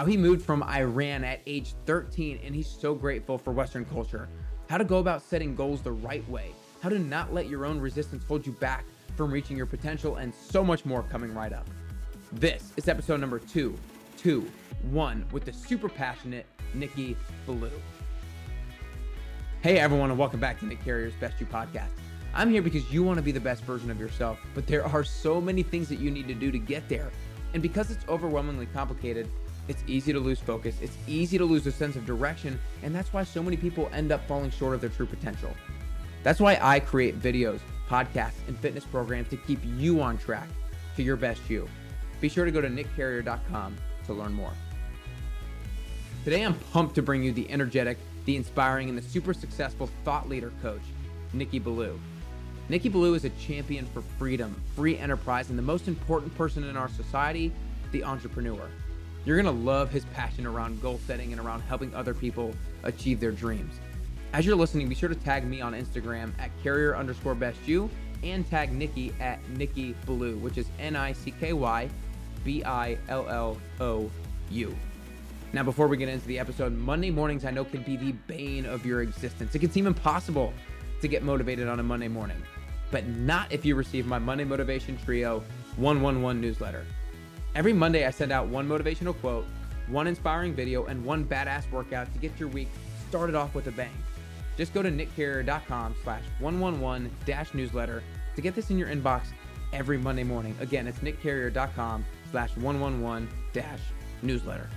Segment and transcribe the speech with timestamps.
[0.00, 4.30] how he moved from Iran at age 13 and he's so grateful for Western culture,
[4.66, 7.78] how to go about setting goals the right way, how to not let your own
[7.78, 11.68] resistance hold you back from reaching your potential, and so much more coming right up.
[12.32, 13.76] This is episode number two,
[14.16, 14.50] two,
[14.90, 17.14] one, with the super passionate Nicky
[17.44, 17.70] Billou.
[19.60, 21.90] Hey everyone, and welcome back to Nick Carrier's Best You podcast.
[22.32, 25.04] I'm here because you want to be the best version of yourself, but there are
[25.04, 27.10] so many things that you need to do to get there.
[27.52, 29.28] And because it's overwhelmingly complicated,
[29.70, 33.12] it's easy to lose focus, it's easy to lose a sense of direction, and that's
[33.12, 35.54] why so many people end up falling short of their true potential.
[36.24, 40.48] That's why I create videos, podcasts, and fitness programs to keep you on track
[40.96, 41.68] to your best you.
[42.20, 44.52] Be sure to go to nickcarrier.com to learn more.
[46.24, 50.28] Today, I'm pumped to bring you the energetic, the inspiring, and the super successful thought
[50.28, 50.82] leader coach,
[51.32, 51.98] Nicky Billou.
[52.68, 56.76] Nicky Billou is a champion for freedom, free enterprise, and the most important person in
[56.76, 57.52] our society,
[57.92, 58.68] the entrepreneur.
[59.24, 63.32] You're gonna love his passion around goal setting and around helping other people achieve their
[63.32, 63.78] dreams.
[64.32, 67.90] As you're listening, be sure to tag me on Instagram at carrier underscore best you
[68.22, 71.88] and tag Nicky at Nicky Billou, which is N I C K Y
[72.44, 74.10] B I L L O
[74.50, 74.76] U.
[75.52, 78.64] Now, before we get into the episode, Monday mornings I know can be the bane
[78.66, 79.54] of your existence.
[79.54, 80.54] It can seem impossible
[81.00, 82.40] to get motivated on a Monday morning,
[82.90, 85.42] but not if you receive my Monday Motivation Trio
[85.76, 86.86] 111 newsletter.
[87.54, 89.44] Every Monday, I send out one motivational quote,
[89.88, 92.68] one inspiring video, and one badass workout to get your week
[93.08, 93.90] started off with a bang.
[94.56, 98.02] Just go to nickcarrier.com slash 111 dash newsletter
[98.36, 99.22] to get this in your inbox
[99.72, 100.54] every Monday morning.
[100.60, 103.80] Again, it's nickcarrier.com slash 111 dash
[104.22, 104.68] newsletter.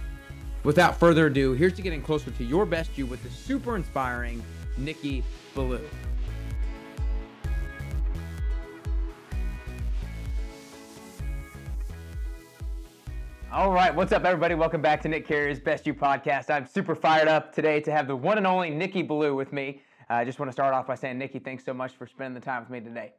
[0.64, 4.42] Without further ado, here's to getting closer to your best you with the super inspiring
[4.78, 5.82] Nicky Billou.
[13.54, 14.56] All right, what's up, everybody?
[14.56, 16.50] Welcome back to Nick Carrier's Best You podcast.
[16.50, 19.84] I'm super fired up today to have the one and only Nicky Billou with me.
[20.10, 22.44] I just want to start off by saying, Nicky, thanks so much for spending the
[22.44, 23.14] time with me today.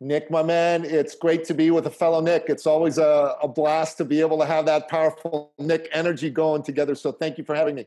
[0.00, 2.44] Nick, my man, it's great to be with a fellow Nick.
[2.48, 6.62] It's always a, a, blast to be able to have that powerful Nick energy going
[6.62, 6.94] together.
[6.94, 7.84] So thank you for having me.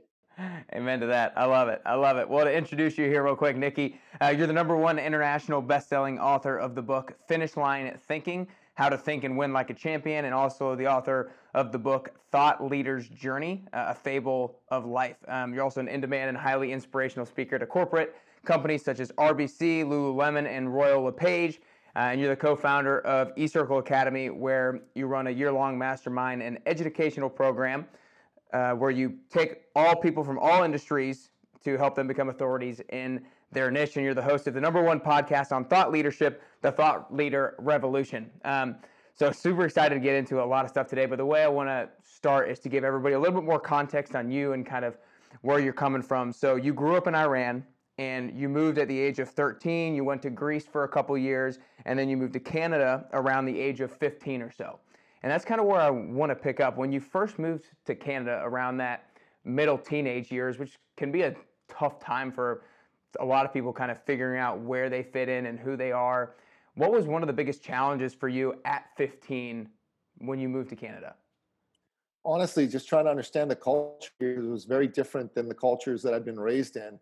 [0.76, 1.34] Amen to that.
[1.36, 1.82] I love it.
[1.84, 2.30] I love it.
[2.30, 6.20] Well, to introduce you here real quick, Nicky, uh, you're the number one international best-selling
[6.20, 10.26] author of the book Finish Line Thinking: How to Think and Win Like a Champion,
[10.26, 15.18] and also the author of the book Thought Leader's Journey: A Fable of Life.
[15.28, 19.86] Um, you're also an in-demand and highly inspirational speaker to corporate companies such as RBC,
[19.86, 21.60] Lululemon, and Royal LePage.
[21.96, 26.58] Uh, and you're the co-founder of eCircle Academy, where you run a year-long mastermind and
[26.66, 27.86] educational program
[28.54, 31.30] uh, where you take all people from all industries
[31.64, 33.24] to help them become authorities in
[33.54, 33.96] their niche.
[33.96, 37.56] And you're the host of the number one podcast on thought leadership, the Thought Leader
[37.60, 38.30] Revolution.
[38.44, 38.76] Um,
[39.16, 41.06] so super excited to get into a lot of stuff today.
[41.06, 43.60] But the way I want to start is to give everybody a little bit more
[43.60, 44.98] context on you and kind of
[45.42, 46.32] where you're coming from.
[46.32, 47.64] So you grew up in Iran
[48.00, 49.94] and you moved at the age of 13.
[49.94, 53.46] You went to Greece for a couple years, and then you moved to Canada around
[53.46, 54.80] the age of 15 or so.
[55.22, 56.78] And that's kind of where I want to pick up.
[56.78, 59.10] When you first moved to Canada around that
[59.46, 61.36] middle teenage years, which can be a
[61.70, 62.64] tough time for
[63.20, 65.92] a lot of people kind of figuring out where they fit in and who they
[65.92, 66.36] are.
[66.76, 69.70] What was one of the biggest challenges for you at 15
[70.20, 71.16] when you moved to Canada?
[72.26, 76.14] Honestly, just trying to understand the culture it was very different than the cultures that
[76.14, 77.00] I'd been raised in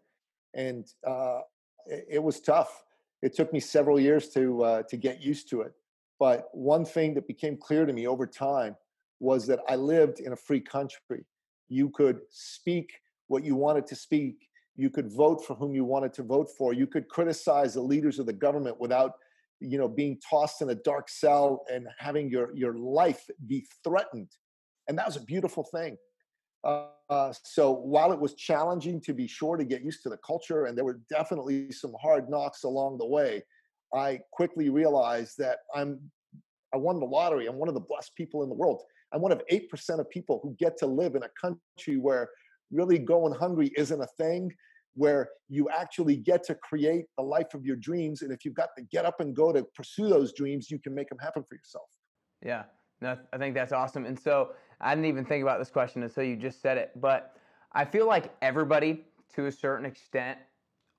[0.53, 1.39] and uh,
[1.85, 2.83] it, was tough.
[3.21, 5.73] It took me several years to uh, to get used to it.
[6.19, 8.75] But one thing that became clear to me over time
[9.19, 11.25] was that I lived in a free country.
[11.69, 12.91] You could speak
[13.27, 14.47] what you wanted to speak.
[14.81, 16.73] You could vote for whom you wanted to vote for.
[16.73, 19.11] You could criticize the leaders of the government without,
[19.59, 24.29] you know, being tossed in a dark cell and having your your life be threatened.
[24.87, 25.97] And that was a beautiful thing.
[26.63, 30.65] Uh, so while it was challenging to be sure to get used to the culture,
[30.65, 33.43] and there were definitely some hard knocks along the way,
[33.93, 35.99] I quickly realized that I'm
[36.73, 37.45] I won the lottery.
[37.47, 38.81] I'm one of the blessed people in the world.
[39.13, 42.29] I'm one of eight percent of people who get to live in a country where
[42.71, 44.51] really going hungry isn't a thing,
[44.95, 48.21] where you actually get to create the life of your dreams.
[48.21, 50.93] And if you've got to get up and go to pursue those dreams, you can
[50.93, 51.87] make them happen for yourself.
[52.45, 52.63] Yeah,
[53.01, 54.05] no, I think that's awesome.
[54.05, 57.37] And so I didn't even think about this question until you just said it, but
[57.73, 59.05] I feel like everybody,
[59.35, 60.37] to a certain extent,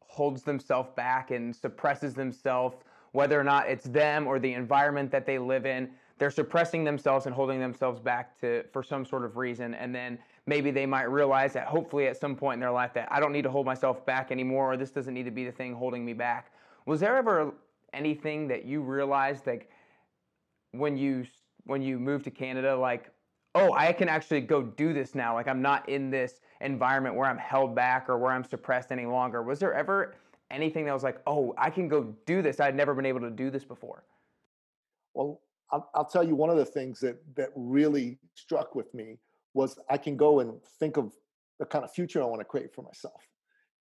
[0.01, 2.77] holds themselves back and suppresses themselves,
[3.13, 5.91] whether or not it's them or the environment that they live in.
[6.19, 10.19] They're suppressing themselves and holding themselves back to for some sort of reason, and then
[10.47, 13.33] maybe they might realize that hopefully at some point in their life that I don't
[13.33, 16.05] need to hold myself back anymore, or this doesn't need to be the thing holding
[16.05, 16.53] me back.
[16.87, 17.55] Was there ever
[17.93, 19.71] anything that you realized like
[20.73, 21.27] when you
[21.65, 23.11] when you moved to Canada, like
[23.55, 25.35] oh, I can actually go do this now.
[25.35, 29.07] Like I'm not in this environment where I'm held back or where I'm suppressed any
[29.07, 29.43] longer.
[29.43, 30.15] Was there ever
[30.51, 32.61] anything that was like, oh, I can go do this?
[32.61, 34.05] I'd never been able to do this before.
[35.15, 35.41] Well,
[35.71, 39.19] I'll, I'll tell you one of the things that that really struck with me
[39.55, 41.13] was I can go and think of
[41.59, 43.21] the kind of future I want to create for myself.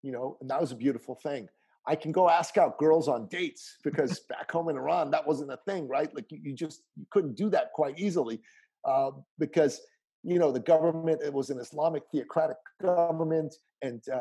[0.04, 1.48] You know, and that was a beautiful thing.
[1.88, 5.52] I can go ask out girls on dates because back home in Iran that wasn't
[5.52, 6.14] a thing, right?
[6.14, 8.40] Like you, you just you couldn't do that quite easily
[8.88, 9.82] uh, because
[10.24, 14.20] you know the government it was an Islamic theocratic government, and uh,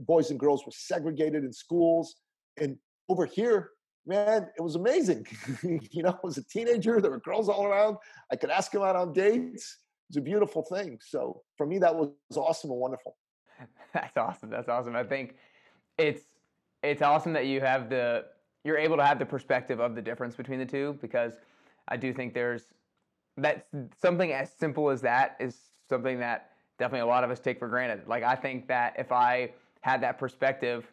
[0.00, 2.16] boys and girls were segregated in schools.
[2.56, 2.76] And
[3.08, 3.70] over here,
[4.06, 5.26] man, it was amazing.
[5.62, 7.00] you know, I was a teenager.
[7.00, 7.96] There were girls all around.
[8.30, 9.78] I could ask them out on dates.
[10.10, 10.98] It's a beautiful thing.
[11.00, 13.16] So for me, that was awesome and wonderful.
[13.94, 14.50] That's awesome.
[14.50, 14.96] That's awesome.
[14.96, 15.36] I think
[15.98, 16.24] it's
[16.82, 18.24] it's awesome that you have the
[18.64, 21.34] you're able to have the perspective of the difference between the two because
[21.86, 22.64] I do think there's
[23.36, 23.68] that
[24.02, 25.56] something as simple as that is
[25.88, 28.08] something that definitely a lot of us take for granted.
[28.08, 29.52] Like I think that if I
[29.82, 30.92] had that perspective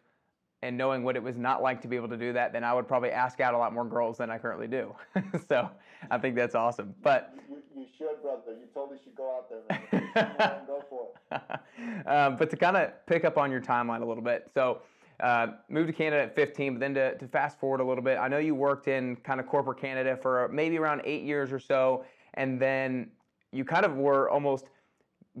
[0.62, 2.72] and knowing what it was not like to be able to do that, then I
[2.74, 4.94] would probably ask out a lot more girls than I currently do.
[5.48, 5.70] so
[6.10, 6.94] I think that's awesome.
[7.02, 8.52] But you, you should, brother.
[8.58, 10.02] You totally should go out there.
[10.14, 12.06] And go for it.
[12.08, 14.82] um, but to kind of pick up on your timeline a little bit, so.
[15.20, 18.18] Uh, moved to Canada at 15, but then to, to fast forward a little bit,
[18.18, 21.58] I know you worked in kind of corporate Canada for maybe around eight years or
[21.58, 22.04] so,
[22.34, 23.10] and then
[23.50, 24.66] you kind of were almost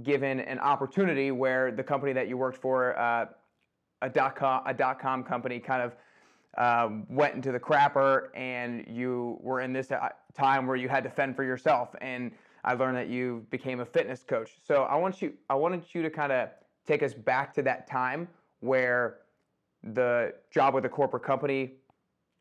[0.02, 3.26] given an opportunity where the company that you worked for, uh,
[4.02, 5.96] a dot com a dot com company, kind of
[6.56, 11.04] uh, went into the crapper, and you were in this uh, time where you had
[11.04, 11.94] to fend for yourself.
[12.00, 12.32] And
[12.64, 14.58] I learned that you became a fitness coach.
[14.66, 16.48] So I want you, I wanted you to kind of
[16.86, 18.28] take us back to that time
[18.60, 19.18] where
[19.84, 21.74] the job with a corporate company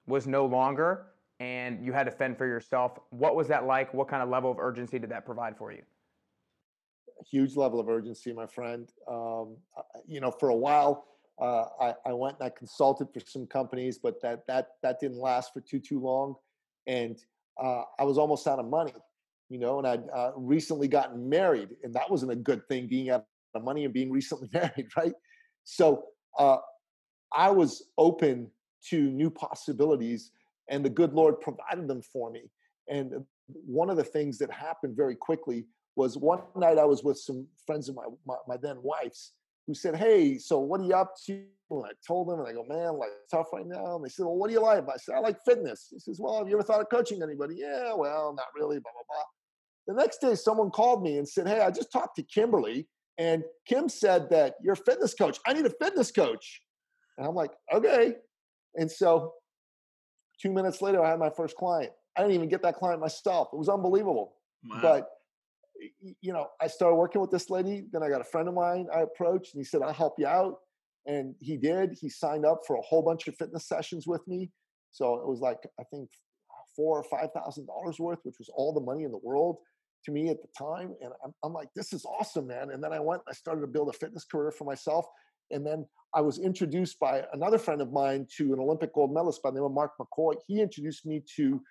[0.07, 1.07] was no longer
[1.39, 2.97] and you had to fend for yourself.
[3.11, 3.93] What was that like?
[3.93, 5.83] What kind of level of urgency did that provide for you?
[7.21, 8.91] A huge level of urgency, my friend.
[9.07, 9.57] Um,
[10.07, 11.05] you know, for a while,
[11.39, 15.19] uh, I, I, went and I consulted for some companies, but that that that didn't
[15.19, 16.35] last for too too long,
[16.87, 17.17] and
[17.61, 18.93] uh, I was almost out of money.
[19.49, 23.09] You know, and I'd uh, recently gotten married, and that wasn't a good thing, being
[23.09, 25.13] out of money and being recently married, right?
[25.63, 26.05] So
[26.37, 26.57] uh,
[27.33, 28.49] I was open
[28.89, 30.31] to new possibilities
[30.69, 32.43] and the good Lord provided them for me.
[32.89, 37.17] And one of the things that happened very quickly was one night I was with
[37.17, 39.33] some friends of my, my, my then wife's
[39.67, 41.43] who said, Hey, so what are you up to?
[41.69, 43.97] And I told them, and I go, Man, like tough right now.
[43.97, 44.83] And they said, Well, what do you like?
[44.83, 45.87] I said, I like fitness.
[45.91, 47.55] He says, Well, have you ever thought of coaching anybody?
[47.57, 49.23] Yeah, well, not really, blah, blah, blah.
[49.87, 52.87] The next day, someone called me and said, Hey, I just talked to Kimberly,
[53.17, 55.37] and Kim said that you're a fitness coach.
[55.45, 56.61] I need a fitness coach.
[57.17, 58.15] And I'm like, Okay.
[58.75, 59.33] And so
[60.41, 61.91] Two minutes later, I had my first client.
[62.15, 63.49] I didn't even get that client myself.
[63.53, 64.33] It was unbelievable.
[64.63, 64.79] Wow.
[64.81, 65.09] But
[66.21, 67.85] you know, I started working with this lady.
[67.91, 70.27] Then I got a friend of mine I approached, and he said, "I'll help you
[70.27, 70.55] out."
[71.05, 71.97] And he did.
[71.99, 74.51] He signed up for a whole bunch of fitness sessions with me.
[74.91, 76.09] So it was like I think
[76.75, 79.57] four or five thousand dollars worth, which was all the money in the world
[80.05, 80.93] to me at the time.
[81.01, 82.71] And I'm, I'm like, this is awesome, man.
[82.71, 85.05] And then I went, I started to build a fitness career for myself.
[85.51, 89.41] And then I was introduced by another friend of mine to an Olympic gold medalist
[89.41, 90.33] by the name of Mark McCoy.
[90.47, 91.61] He introduced me to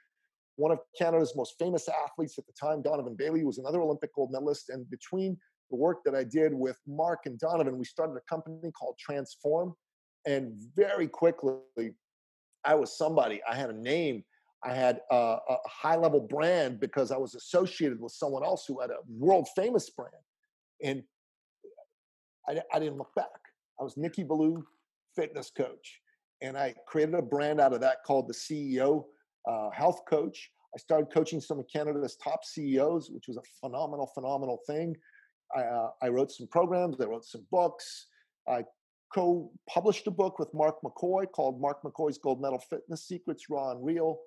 [0.56, 4.32] one of Canada's most famous athletes at the time, Donovan Bailey, was another Olympic gold
[4.32, 4.70] medalist.
[4.70, 5.36] And between
[5.70, 9.74] the work that I did with Mark and Donovan, we started a company called Transform.
[10.26, 11.92] And very quickly,
[12.64, 13.40] I was somebody.
[13.48, 14.24] I had a name.
[14.64, 18.80] I had a, a high level brand because I was associated with someone else who
[18.80, 20.12] had a world famous brand.
[20.82, 21.02] And
[22.48, 23.28] I, I didn't look back.
[23.78, 24.64] I was Nicky Billou,
[25.14, 26.00] fitness coach.
[26.40, 29.04] And I created a brand out of that called the CEO
[29.46, 30.50] uh, Health Coach.
[30.74, 34.94] I started coaching some of Canada's top CEOs, which was a phenomenal, phenomenal thing.
[35.56, 38.08] I, uh, I wrote some programs, I wrote some books.
[38.48, 38.64] I
[39.14, 43.70] co published a book with Mark McCoy called Mark McCoy's Gold Medal Fitness Secrets Raw
[43.70, 44.18] and Real.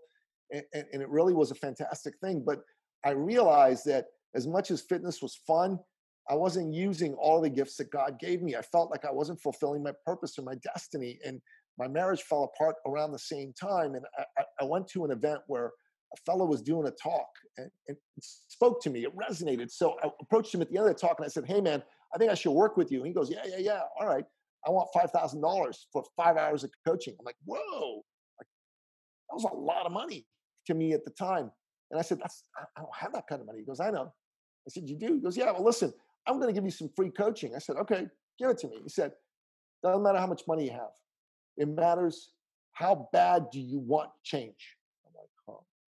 [0.52, 2.44] And, and, and it really was a fantastic thing.
[2.46, 2.62] But
[3.06, 4.06] I realized that
[4.36, 5.80] as much as fitness was fun,
[6.30, 8.56] I wasn't using all the gifts that God gave me.
[8.56, 11.20] I felt like I wasn't fulfilling my purpose or my destiny.
[11.26, 11.42] And
[11.78, 13.96] my marriage fell apart around the same time.
[13.96, 14.06] And
[14.38, 15.72] I, I went to an event where
[16.14, 19.04] a fellow was doing a talk and, and spoke to me.
[19.04, 19.72] It resonated.
[19.72, 21.84] So I approached him at the end of the talk and I said, Hey, man,
[22.14, 23.00] I think I should work with you.
[23.00, 23.82] And he goes, Yeah, yeah, yeah.
[24.00, 24.26] All right.
[24.68, 27.16] I want $5,000 for five hours of coaching.
[27.20, 28.02] I'm like, Whoa,
[28.40, 30.26] that was a lot of money
[30.68, 31.52] to me at the time.
[31.92, 33.60] And I said, That's, I don't have that kind of money.
[33.60, 34.12] He goes, I know.
[34.68, 35.16] I said, You do?
[35.16, 35.94] He goes, Yeah, well, listen,
[36.30, 37.56] I'm going to give you some free coaching.
[37.56, 38.78] I said, okay, give it to me.
[38.84, 39.12] He said,
[39.84, 40.92] doesn't matter how much money you have.
[41.58, 42.32] It matters
[42.74, 44.78] how bad do you want change?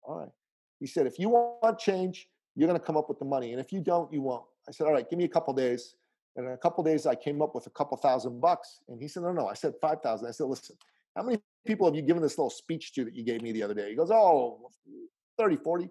[0.03, 0.31] All right.
[0.79, 3.53] He said, if you want change, you're going to come up with the money.
[3.53, 4.45] And if you don't, you won't.
[4.69, 5.95] I said, all right, give me a couple days.
[6.37, 8.81] And in a couple days, I came up with a couple thousand bucks.
[8.89, 9.47] And he said, no, no.
[9.47, 10.27] I said 5,000.
[10.27, 10.77] I said, listen,
[11.17, 13.63] how many people have you given this little speech to that you gave me the
[13.63, 13.91] other day?
[13.91, 14.71] He goes, oh,
[15.39, 15.89] 30, 40.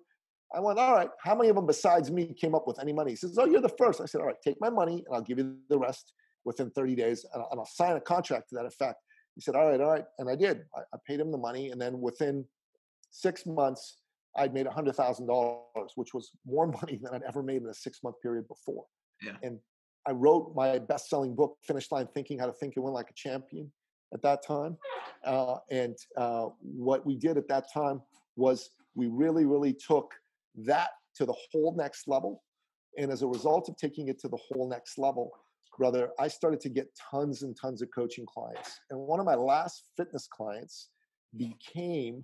[0.55, 3.11] I went, all right, how many of them besides me came up with any money?
[3.11, 4.01] He says, oh, you're the first.
[4.01, 6.13] I said, all right, take my money and I'll give you the rest
[6.45, 8.97] within 30 days and I'll sign a contract to that effect.
[9.35, 10.05] He said, all right, all right.
[10.17, 10.63] And I did.
[10.75, 11.69] I, I paid him the money.
[11.69, 12.45] And then within
[13.09, 13.97] six months,
[14.37, 15.59] I'd made $100,000,
[15.95, 18.85] which was more money than I'd ever made in a six month period before.
[19.21, 19.33] Yeah.
[19.43, 19.59] And
[20.07, 23.09] I wrote my best selling book, Finish Line Thinking How to Think and Win Like
[23.09, 23.71] a Champion,
[24.13, 24.77] at that time.
[25.23, 28.01] Uh, and uh, what we did at that time
[28.35, 30.13] was we really, really took
[30.55, 32.43] that to the whole next level.
[32.97, 35.31] And as a result of taking it to the whole next level,
[35.77, 38.79] brother, I started to get tons and tons of coaching clients.
[38.89, 40.89] And one of my last fitness clients
[41.37, 42.23] became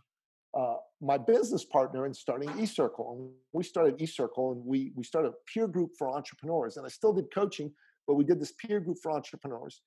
[0.56, 3.18] uh, my business partner in starting eCircle.
[3.18, 6.78] And we started eCircle and we, we started a peer group for entrepreneurs.
[6.78, 7.72] And I still did coaching,
[8.08, 9.82] but we did this peer group for entrepreneurs.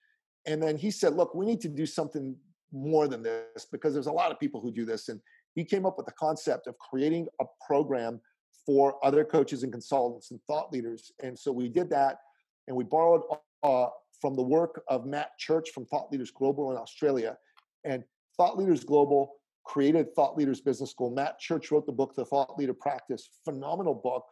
[0.46, 2.36] And then he said, look, we need to do something
[2.72, 5.08] more than this because there's a lot of people who do this.
[5.08, 5.20] And
[5.54, 8.20] he came up with the concept of creating a program
[8.66, 11.12] for other coaches and consultants and thought leaders.
[11.22, 12.18] And so we did that
[12.66, 13.22] and we borrowed
[13.62, 13.86] uh,
[14.20, 17.38] from the work of Matt Church from Thought Leaders Global in Australia.
[17.84, 18.04] And
[18.36, 19.32] Thought Leaders Global
[19.68, 21.10] created Thought Leaders Business School.
[21.10, 24.24] Matt Church wrote the book, The Thought Leader Practice, phenomenal book,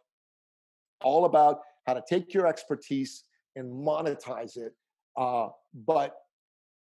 [1.01, 3.23] all about how to take your expertise
[3.55, 4.73] and monetize it.
[5.15, 5.49] Uh,
[5.85, 6.17] but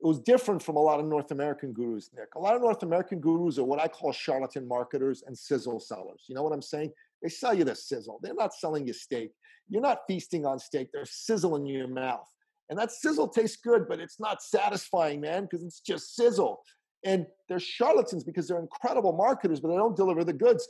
[0.01, 2.35] it was different from a lot of North American gurus, Nick.
[2.37, 6.25] A lot of North American gurus are what I call charlatan marketers and sizzle sellers.
[6.29, 6.93] You know what I'm saying?
[7.23, 8.21] They sell you the sizzle.
[8.23, 9.33] They're not selling you steak.
[9.69, 10.91] You're not feasting on steak.
[10.93, 12.29] They're sizzling your mouth.
[12.69, 16.63] And that sizzle tastes good, but it's not satisfying, man, because it's just sizzle.
[17.07, 20.69] And they're charlatans because they're incredible marketers, but they don't deliver the goods.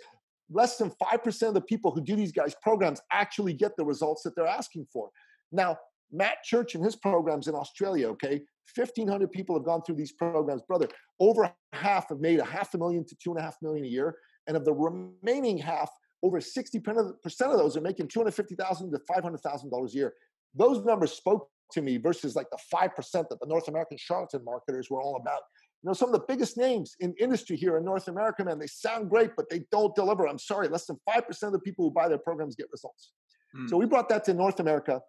[0.48, 4.22] Less than 5% of the people who do these guys' programs actually get the results
[4.22, 5.10] that they're asking for.
[5.50, 5.76] Now,
[6.12, 8.42] Matt Church and his programs in Australia, okay,
[8.74, 10.62] 1,500 people have gone through these programs.
[10.62, 10.88] Brother,
[11.18, 13.88] over half have made a half a million to two and a half million a
[13.88, 14.16] year.
[14.46, 15.90] And of the remaining half,
[16.22, 20.14] over 60% of those are making 250,000 to $500,000 a year.
[20.54, 24.88] Those numbers spoke to me versus like the 5% that the North American charlatan marketers
[24.90, 25.42] were all about.
[25.86, 28.66] You know, some of the biggest names in industry here in North America, man, they
[28.66, 30.26] sound great, but they don't deliver.
[30.26, 33.12] I'm sorry, less than 5% of the people who buy their programs get results.
[33.56, 33.70] Mm.
[33.70, 35.00] So we brought that to North America.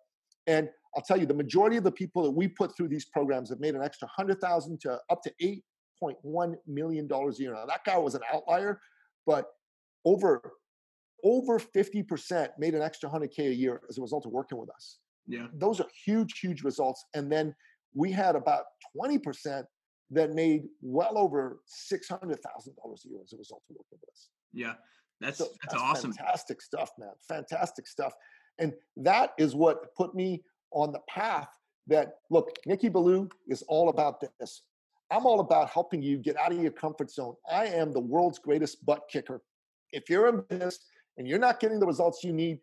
[0.46, 3.50] And I'll tell you, the majority of the people that we put through these programs
[3.50, 5.34] have made an extra 100,000 to up to
[6.04, 7.54] $8.1 million a year.
[7.56, 8.80] Now, that guy was an outlier,
[9.26, 9.48] but
[10.06, 10.54] over
[11.24, 15.00] over 50% made an extra 100K a year as a result of working with us.
[15.26, 15.48] Yeah.
[15.56, 17.04] Those are huge, huge results.
[17.16, 17.56] And then
[17.96, 18.66] we had about
[18.96, 19.64] 20%
[20.12, 21.60] that made well over
[21.92, 24.30] $600,000 a year as a result of working with us.
[24.54, 24.74] Yeah.
[25.20, 26.14] That's, so that's, that's awesome.
[26.14, 27.12] Fantastic stuff, man.
[27.28, 28.14] Fantastic stuff.
[28.60, 31.50] And that is what put me on the path
[31.88, 34.64] that, look, Nicky Billou is all about this.
[35.10, 37.36] I'm all about helping you get out of your comfort zone.
[37.50, 39.42] I am the world's greatest butt kicker.
[39.92, 40.80] If you're in business
[41.18, 42.60] and you're not getting the results you need,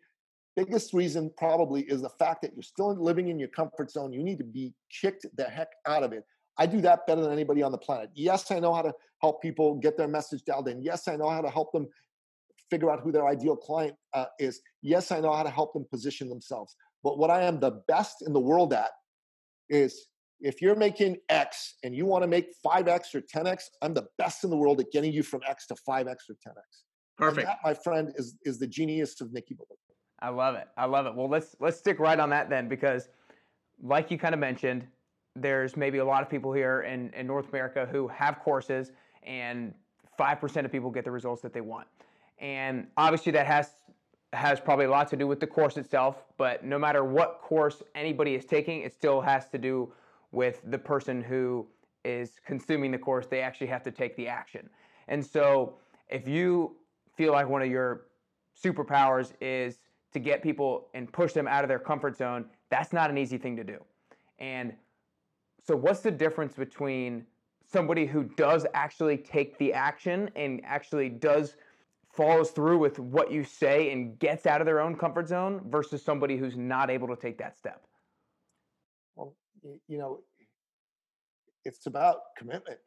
[0.55, 4.13] biggest reason probably is the fact that you're still living in your comfort zone.
[4.13, 6.23] You need to be kicked the heck out of it.
[6.57, 8.09] I do that better than anybody on the planet.
[8.13, 10.81] Yes, I know how to help people get their message dialed in.
[10.81, 11.87] Yes, I know how to help them
[12.69, 14.61] figure out who their ideal client uh, is.
[14.81, 16.75] Yes, I know how to help them position themselves.
[17.03, 18.91] But what I am the best in the world at
[19.69, 20.07] is
[20.39, 24.43] if you're making X and you want to make 5X or 10X, I'm the best
[24.43, 26.83] in the world at getting you from X to 5X or 10X.
[27.17, 27.47] Perfect.
[27.47, 29.77] That, my friend, is is the genius of Nicky Billou.
[30.19, 30.67] I love it.
[30.77, 31.15] I love it.
[31.15, 33.07] Well, let's let's stick right on that then, because
[33.81, 34.85] like you kind of mentioned,
[35.35, 38.91] there's maybe a lot of people here in, in North America who have courses,
[39.23, 39.73] and
[40.17, 41.87] five percent of people get the results that they want.
[42.39, 43.71] And obviously, that has
[44.33, 46.23] has probably a lot to do with the course itself.
[46.37, 49.93] But no matter what course anybody is taking, it still has to do
[50.31, 51.67] with the person who
[52.03, 53.27] is consuming the course.
[53.27, 54.69] They actually have to take the action.
[55.07, 55.75] And so,
[56.09, 56.75] if you
[57.15, 58.07] feel like one of your
[58.61, 59.79] superpowers is
[60.13, 63.37] to get people and push them out of their comfort zone, that's not an easy
[63.37, 63.77] thing to do.
[64.39, 64.73] And
[65.67, 67.25] so, what's the difference between
[67.65, 71.55] somebody who does actually take the action and actually does
[72.13, 76.03] follows through with what you say and gets out of their own comfort zone versus
[76.03, 77.81] somebody who's not able to take that step?
[79.15, 79.35] Well,
[79.87, 80.19] you know,
[81.65, 82.77] it's about commitment.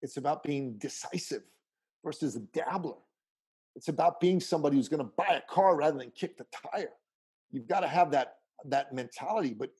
[0.00, 1.42] It's about being decisive
[2.02, 2.96] versus a dabbler.
[3.76, 6.90] It's about being somebody who's going to buy a car rather than kick the tire.
[7.50, 9.54] You've got to have that that mentality.
[9.54, 9.70] But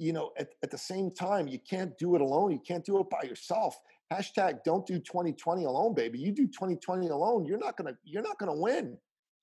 [0.00, 2.50] you know, at, at the same time, you can't do it alone.
[2.50, 3.78] You can't do it by yourself.
[4.10, 6.18] Hashtag don't do 2020 alone, baby.
[6.18, 8.96] You do 2020 alone, you're not gonna you're not gonna win.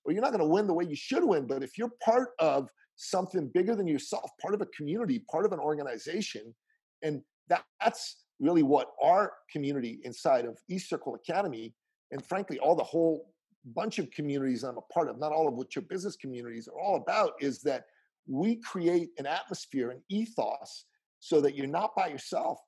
[0.04, 1.46] or you're not to win the way you should win.
[1.46, 5.52] But if you're part of something bigger than yourself, part of a community, part of
[5.52, 6.56] an organization,
[7.04, 11.76] and that, that's really what our community inside of eCircle Academy,
[12.12, 13.34] and frankly, all the whole
[13.76, 16.80] bunch of communities I'm a part of, not all of which your business communities are
[16.80, 17.84] all about, is that
[18.28, 20.86] we create an atmosphere, an ethos,
[21.20, 22.60] so that you're not by yourself.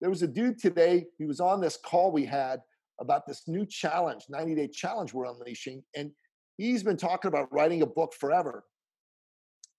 [0.00, 2.60] There was a dude today, he was on this call we had
[3.00, 5.82] about this new challenge, 90 day challenge we're unleashing.
[5.96, 6.10] And
[6.56, 8.64] he's been talking about writing a book forever.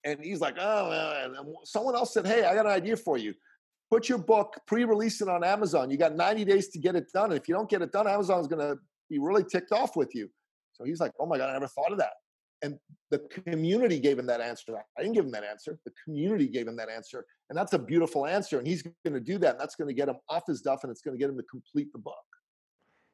[0.03, 3.33] And he's like, oh, someone else said, hey, I got an idea for you.
[3.91, 5.89] Put your book, pre release it on Amazon.
[5.89, 7.31] You got 90 days to get it done.
[7.31, 8.77] And if you don't get it done, Amazon's going to
[9.09, 10.29] be really ticked off with you.
[10.73, 12.13] So he's like, oh my God, I never thought of that.
[12.65, 12.79] And
[13.11, 14.75] the community gave him that answer.
[14.97, 15.77] I didn't give him that answer.
[15.85, 17.25] The community gave him that answer.
[17.49, 18.57] And that's a beautiful answer.
[18.57, 19.51] And he's going to do that.
[19.51, 21.37] And that's going to get him off his duff and it's going to get him
[21.37, 22.15] to complete the book.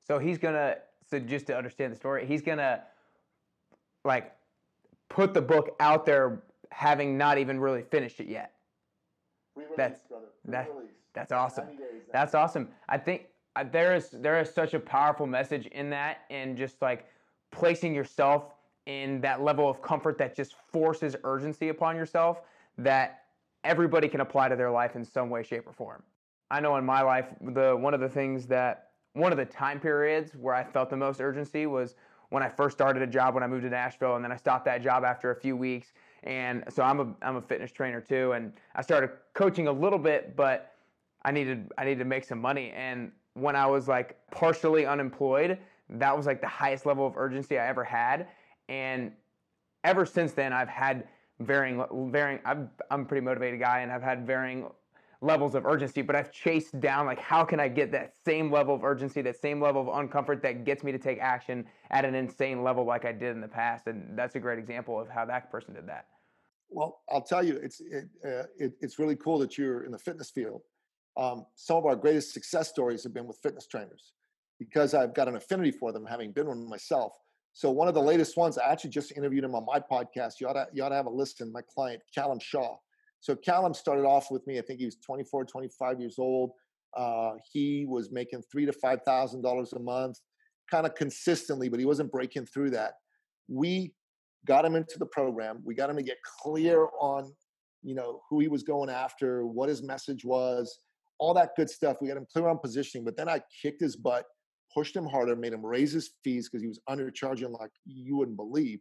[0.08, 0.78] So he's going to,
[1.10, 2.82] so just to understand the story, he's going to
[4.06, 4.32] like
[5.10, 8.54] put the book out there having not even really finished it yet.
[9.76, 10.00] That's,
[10.46, 10.70] that,
[11.14, 11.66] that's awesome.
[12.14, 12.70] That's awesome.
[12.88, 13.26] I think
[13.58, 17.06] uh, there is there is such a powerful message in that and just like
[17.52, 18.54] placing yourself
[18.86, 22.42] in that level of comfort that just forces urgency upon yourself
[22.78, 23.24] that
[23.64, 26.02] everybody can apply to their life in some way shape or form.
[26.50, 29.80] I know in my life the one of the things that one of the time
[29.80, 31.96] periods where i felt the most urgency was
[32.30, 34.66] when i first started a job when i moved to nashville and then i stopped
[34.66, 35.94] that job after a few weeks.
[36.24, 40.00] And so i'm a, I'm a fitness trainer too and i started coaching a little
[40.00, 40.74] bit but
[41.24, 42.72] i needed i needed to make some money.
[42.76, 45.58] And when i was like partially unemployed
[45.90, 48.28] that was like the highest level of urgency i ever had
[48.72, 49.12] and
[49.84, 51.10] ever since then, I've had
[51.42, 52.40] varying, varying.
[52.46, 54.70] I'm, I'm a pretty motivated guy, and I've had varying
[55.20, 56.02] levels of urgency.
[56.02, 59.36] But I've chased down like, how can I get that same level of urgency, that
[59.42, 63.04] same level of uncomfort that gets me to take action at an insane level, like
[63.04, 63.88] I did in the past?
[63.88, 66.06] And that's a great example of how that person did that.
[66.70, 70.00] Well, I'll tell you, it's it, uh, it, it's really cool that you're in the
[70.00, 70.62] fitness field.
[71.18, 74.14] Um, some of our greatest success stories have been with fitness trainers
[74.60, 77.12] because I've got an affinity for them, having been one myself.
[77.54, 80.40] So one of the latest ones, I actually just interviewed him on my podcast.
[80.40, 81.52] You ought to, you ought to have a listen.
[81.52, 82.78] My client, Callum Shaw.
[83.20, 84.58] So Callum started off with me.
[84.58, 86.52] I think he was 24, 25 years old.
[86.98, 90.20] Uh, he was making three to five thousand dollars a month,
[90.70, 92.94] kind of consistently, but he wasn't breaking through that.
[93.48, 93.94] We
[94.46, 95.62] got him into the program.
[95.64, 97.32] We got him to get clear on,
[97.84, 100.80] you know, who he was going after, what his message was,
[101.20, 101.98] all that good stuff.
[102.02, 103.06] We got him clear on positioning.
[103.06, 104.26] But then I kicked his butt
[104.74, 108.38] pushed him harder, made him raise his fees because he was undercharging like you wouldn't
[108.38, 108.80] believe.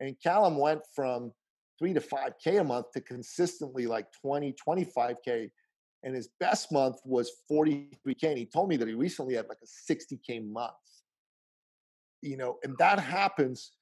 [0.00, 1.32] And Callum went from
[1.78, 5.50] three to 5K a month to consistently like 20, 25K.
[6.02, 8.22] And his best month was 43K.
[8.24, 10.72] And he told me that he recently had like a 60K month.
[12.22, 13.72] You know, and that happens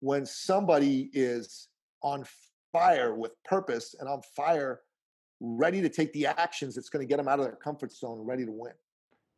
[0.00, 1.68] when somebody is
[2.02, 2.24] on
[2.72, 4.80] fire with purpose and on fire,
[5.40, 8.18] ready to take the actions that's going to get them out of their comfort zone,
[8.20, 8.72] ready to win.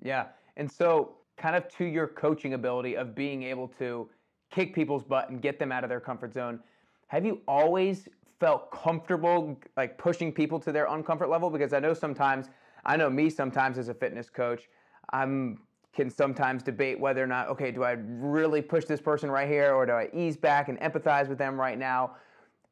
[0.00, 0.26] Yeah.
[0.56, 4.08] And so kind of to your coaching ability of being able to
[4.50, 6.60] kick people's butt and get them out of their comfort zone.
[7.08, 8.08] Have you always
[8.40, 11.50] felt comfortable like pushing people to their uncomfort level?
[11.50, 12.50] Because I know sometimes,
[12.84, 14.68] I know me sometimes as a fitness coach,
[15.12, 15.58] I'm
[15.94, 19.74] can sometimes debate whether or not, okay, do I really push this person right here
[19.74, 22.16] or do I ease back and empathize with them right now?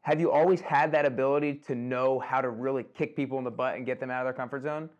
[0.00, 3.50] Have you always had that ability to know how to really kick people in the
[3.50, 4.90] butt and get them out of their comfort zone?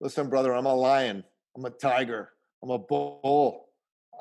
[0.00, 1.22] Listen, brother, I'm a lion.
[1.54, 2.30] I'm a tiger.
[2.62, 3.68] I'm a bull.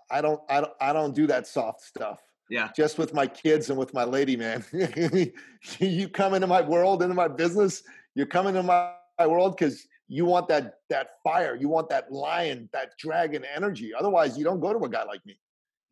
[0.09, 2.19] I don't, I don't, I don't do that soft stuff.
[2.49, 2.69] Yeah.
[2.75, 4.65] Just with my kids and with my lady, man.
[5.79, 7.83] you come into my world, into my business.
[8.13, 11.55] You're coming into my, my world because you want that that fire.
[11.55, 13.93] You want that lion, that dragon energy.
[13.97, 15.39] Otherwise, you don't go to a guy like me.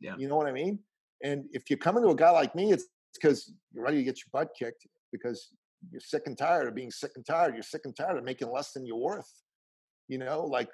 [0.02, 0.16] Yeah.
[0.18, 0.80] You know what I mean?
[1.24, 4.18] And if you come into a guy like me, it's because you're ready to get
[4.18, 5.50] your butt kicked because
[5.92, 7.54] you're sick and tired of being sick and tired.
[7.54, 9.32] You're sick and tired of making less than you're worth.
[10.10, 10.70] You know, like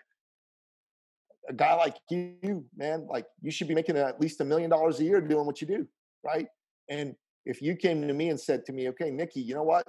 [1.48, 5.00] a guy like you, man, like you should be making at least a million dollars
[5.00, 5.88] a year doing what you do,
[6.24, 6.48] right?
[6.90, 9.86] And if you came to me and said to me, okay, Nicky, you know what?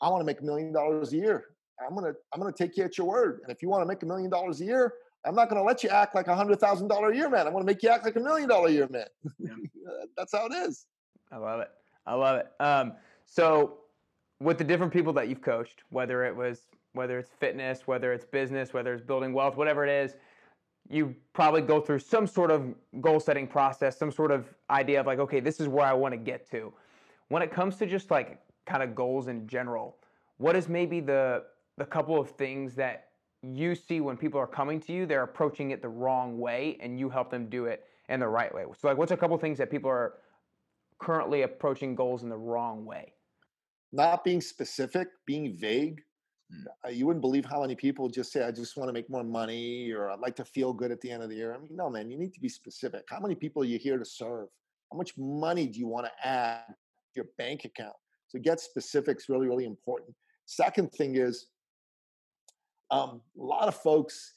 [0.00, 1.44] I want to make a million dollars a year.
[1.84, 3.40] I'm gonna I'm gonna take you at your word.
[3.42, 5.82] And if you want to make a million dollars a year, I'm not gonna let
[5.82, 7.46] you act like a hundred thousand dollar a year man.
[7.46, 9.06] I'm gonna make you act like a million dollar a year man.
[10.16, 10.86] That's how it is.
[11.30, 11.68] I love it.
[12.06, 12.46] I love it.
[12.60, 12.94] Um,
[13.26, 13.78] so
[14.40, 18.24] with the different people that you've coached, whether it was whether it's fitness, whether it's
[18.24, 20.16] business, whether it's building wealth, whatever it is,
[20.88, 25.06] you probably go through some sort of goal setting process, some sort of idea of
[25.06, 26.72] like, okay, this is where I want to get to.
[27.28, 29.96] When it comes to just like kind of goals in general,
[30.38, 31.44] what is maybe the
[31.78, 33.08] the couple of things that
[33.42, 36.98] you see when people are coming to you, they're approaching it the wrong way and
[36.98, 38.64] you help them do it in the right way.
[38.78, 40.14] So like what's a couple of things that people are
[40.98, 43.12] currently approaching goals in the wrong way?
[43.92, 46.00] Not being specific, being vague.
[46.52, 46.94] Mm.
[46.94, 49.90] you wouldn't believe how many people just say, I just want to make more money
[49.90, 51.54] or I'd like to feel good at the end of the year.
[51.54, 53.04] I mean, no, man, you need to be specific.
[53.08, 54.48] How many people are you here to serve?
[54.92, 56.74] How much money do you want to add to
[57.16, 57.96] your bank account?
[58.28, 60.14] So get specifics really, really important.
[60.46, 61.46] Second thing is
[62.90, 64.34] um, a lot of folks,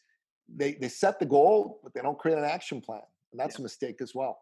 [0.48, 3.02] they, they set the goal, but they don't create an action plan.
[3.32, 3.62] And that's yeah.
[3.62, 4.40] a mistake as well.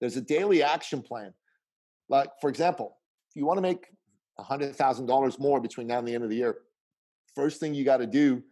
[0.00, 1.34] There's a daily action plan.
[2.08, 2.98] Like, for example,
[3.30, 3.86] if you want to make
[4.38, 6.58] $100,000 more between now and the end of the year,
[7.34, 8.42] first thing you got to do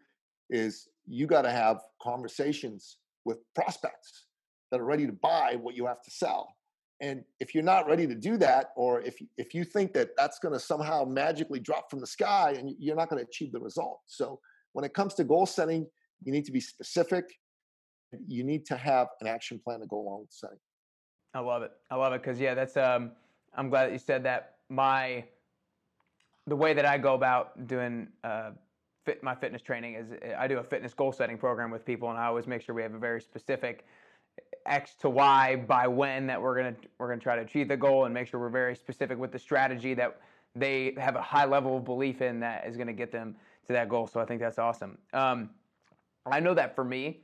[0.50, 4.26] is you got to have conversations with prospects
[4.70, 6.56] that are ready to buy what you have to sell.
[7.00, 10.38] And if you're not ready to do that, or if if you think that that's
[10.38, 13.58] going to somehow magically drop from the sky, and you're not going to achieve the
[13.58, 14.00] result.
[14.06, 14.38] So
[14.72, 15.86] when it comes to goal setting,
[16.22, 17.24] you need to be specific.
[18.28, 20.58] You need to have an action plan to go along with setting.
[21.34, 21.72] I love it.
[21.90, 22.76] I love it because yeah, that's.
[22.76, 23.12] Um,
[23.54, 24.54] I'm glad that you said that.
[24.68, 25.24] My
[26.46, 28.50] the way that I go about doing uh,
[29.04, 32.18] fit, my fitness training is I do a fitness goal setting program with people, and
[32.18, 33.86] I always make sure we have a very specific
[34.66, 38.04] X to Y by when that we're gonna we're gonna try to achieve the goal
[38.04, 40.20] and make sure we're very specific with the strategy that
[40.54, 43.88] they have a high level of belief in that is gonna get them to that
[43.88, 44.06] goal.
[44.06, 44.98] So I think that's awesome.
[45.12, 45.50] Um,
[46.26, 47.22] I know that for me,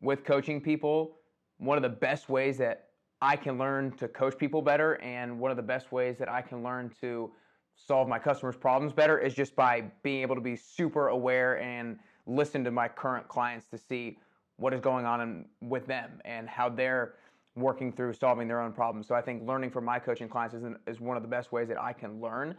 [0.00, 1.18] with coaching people,
[1.58, 2.88] one of the best ways that
[3.22, 6.42] I can learn to coach people better, and one of the best ways that I
[6.42, 7.32] can learn to
[7.76, 11.98] solve my customers' problems better is just by being able to be super aware and
[12.26, 14.18] listen to my current clients to see
[14.56, 17.14] what is going on in, with them and how they're
[17.56, 19.06] working through solving their own problems.
[19.06, 21.68] So I think learning from my coaching clients is, is one of the best ways
[21.68, 22.54] that I can learn.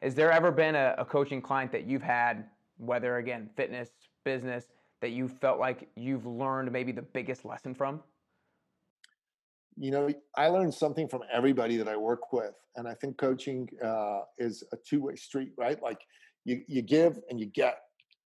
[0.00, 2.46] Has there ever been a, a coaching client that you've had,
[2.78, 3.90] whether again, fitness,
[4.24, 4.66] business,
[5.00, 8.00] that you felt like you've learned maybe the biggest lesson from?
[9.76, 12.54] You know, I learned something from everybody that I work with.
[12.76, 15.82] And I think coaching uh, is a two way street, right?
[15.82, 16.00] Like
[16.44, 17.78] you, you give and you get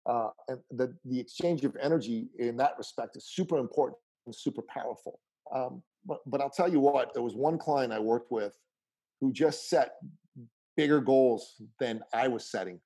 [0.07, 4.63] uh, and the, the exchange of energy in that respect is super important and super
[4.63, 5.21] powerful.
[5.55, 8.57] Um, but, but I'll tell you what, there was one client I worked with
[9.21, 9.93] who just set
[10.77, 12.81] bigger goals than I was setting.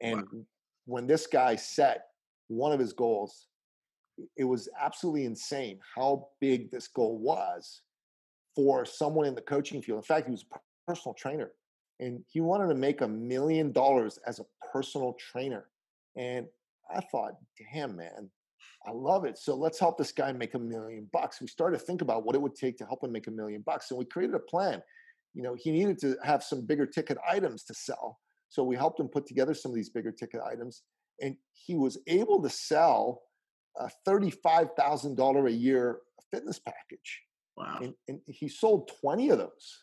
[0.00, 0.44] And wow.
[0.86, 2.04] when this guy set
[2.48, 3.48] one of his goals,
[4.36, 7.82] it was absolutely insane how big this goal was
[8.54, 9.98] for someone in the coaching field.
[9.98, 11.52] In fact, he was a personal trainer
[12.00, 15.66] and he wanted to make a million dollars as a personal trainer.
[16.16, 16.46] And
[16.94, 17.34] I thought,
[17.72, 18.30] damn, man,
[18.86, 19.38] I love it.
[19.38, 21.40] So let's help this guy make a million bucks.
[21.40, 23.62] We started to think about what it would take to help him make a million
[23.64, 23.90] bucks.
[23.90, 24.82] And we created a plan.
[25.32, 28.18] You know, he needed to have some bigger ticket items to sell.
[28.48, 30.82] So we helped him put together some of these bigger ticket items.
[31.20, 33.22] And he was able to sell
[33.78, 35.98] a $35,000 a year
[36.30, 37.22] fitness package.
[37.56, 37.78] Wow.
[37.82, 39.82] And, and he sold 20 of those.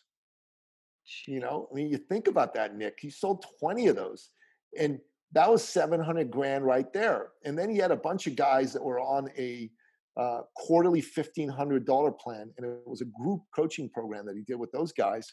[1.26, 2.98] You know, I mean, you think about that, Nick.
[3.00, 4.30] He sold 20 of those.
[4.78, 4.98] And
[5.32, 7.28] that was 700 grand right there.
[7.44, 9.70] And then he had a bunch of guys that were on a
[10.16, 12.52] uh, quarterly $1,500 plan.
[12.56, 15.30] And it was a group coaching program that he did with those guys.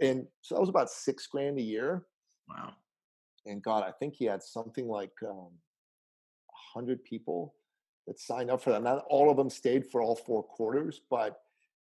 [0.00, 2.06] And so that was about six grand a year.
[2.48, 2.72] Wow.
[3.46, 5.50] And God, I think he had something like um,
[6.74, 7.54] 100 people
[8.06, 8.82] that signed up for that.
[8.82, 11.38] Not all of them stayed for all four quarters, but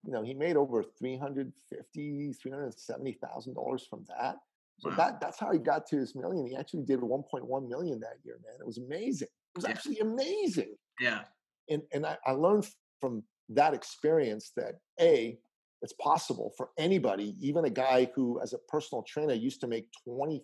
[0.03, 4.37] you know, he made over 350, $370,000 from that.
[4.79, 4.95] So wow.
[4.95, 6.47] that that's how he got to his million.
[6.47, 8.55] He actually did 1.1 million that year, man.
[8.59, 9.27] It was amazing.
[9.27, 9.69] It was yeah.
[9.69, 10.75] actually amazing.
[10.99, 11.21] Yeah.
[11.69, 12.67] And and I, I learned
[12.99, 15.37] from that experience that a
[15.83, 19.87] it's possible for anybody, even a guy who, as a personal trainer, used to make
[20.07, 20.41] $25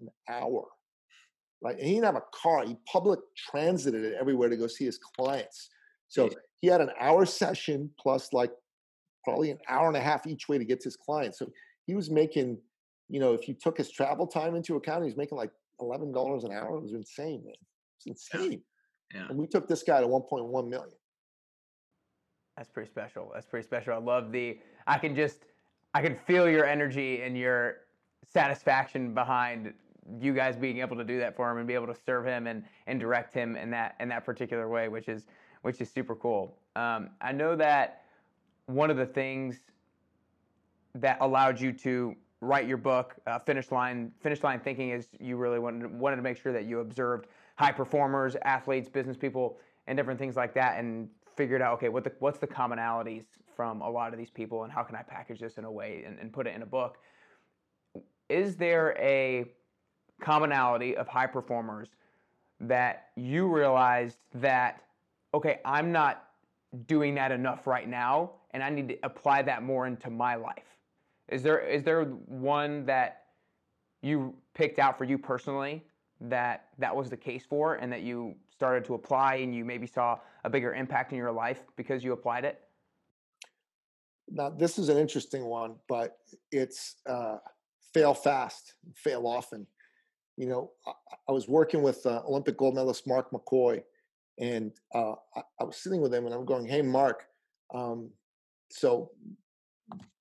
[0.00, 0.66] an hour.
[1.62, 1.76] Right.
[1.78, 2.66] And he didn't have a car.
[2.66, 5.70] He public transited it everywhere to go see his clients.
[6.08, 6.28] So
[6.60, 8.52] he had an hour session plus like
[9.24, 11.38] probably an hour and a half each way to get to his clients.
[11.38, 11.50] So
[11.86, 12.58] he was making
[13.12, 16.44] you know, if you took his travel time into account, he's making like eleven dollars
[16.44, 16.76] an hour.
[16.76, 17.54] It was insane, man.
[17.98, 18.62] It's insane.
[19.12, 19.20] Yeah.
[19.20, 19.26] yeah.
[19.28, 20.96] And we took this guy to one point one million.
[22.56, 23.30] That's pretty special.
[23.34, 23.92] That's pretty special.
[23.92, 24.58] I love the.
[24.86, 25.44] I can just,
[25.92, 27.76] I can feel your energy and your
[28.24, 29.74] satisfaction behind
[30.18, 32.46] you guys being able to do that for him and be able to serve him
[32.46, 35.26] and and direct him in that in that particular way, which is
[35.60, 36.56] which is super cool.
[36.76, 38.01] Um, I know that
[38.66, 39.60] one of the things
[40.94, 44.12] that allowed you to write your book, uh, Finish Line.
[44.20, 47.72] Finish Line Thinking is you really wanted wanted to make sure that you observed high
[47.72, 52.12] performers, athletes, business people, and different things like that, and figured out okay, what the
[52.18, 53.24] what's the commonalities
[53.56, 56.04] from a lot of these people, and how can I package this in a way
[56.06, 56.98] and, and put it in a book?
[58.28, 59.44] Is there a
[60.20, 61.90] commonality of high performers
[62.60, 64.82] that you realized that
[65.34, 66.24] okay, I'm not
[66.86, 70.78] doing that enough right now and I need to apply that more into my life.
[71.28, 73.24] Is there is there one that
[74.02, 75.84] you picked out for you personally
[76.20, 79.86] that that was the case for and that you started to apply and you maybe
[79.86, 82.60] saw a bigger impact in your life because you applied it?
[84.30, 86.18] Now, this is an interesting one, but
[86.50, 87.38] it's uh,
[87.92, 89.66] fail fast, fail often.
[90.36, 90.92] You know, I,
[91.28, 93.82] I was working with uh, Olympic gold medalist Mark McCoy,
[94.38, 97.24] and uh, I, I, was sitting with him, and I'm going, "Hey, Mark,
[97.74, 98.10] um,
[98.70, 99.10] so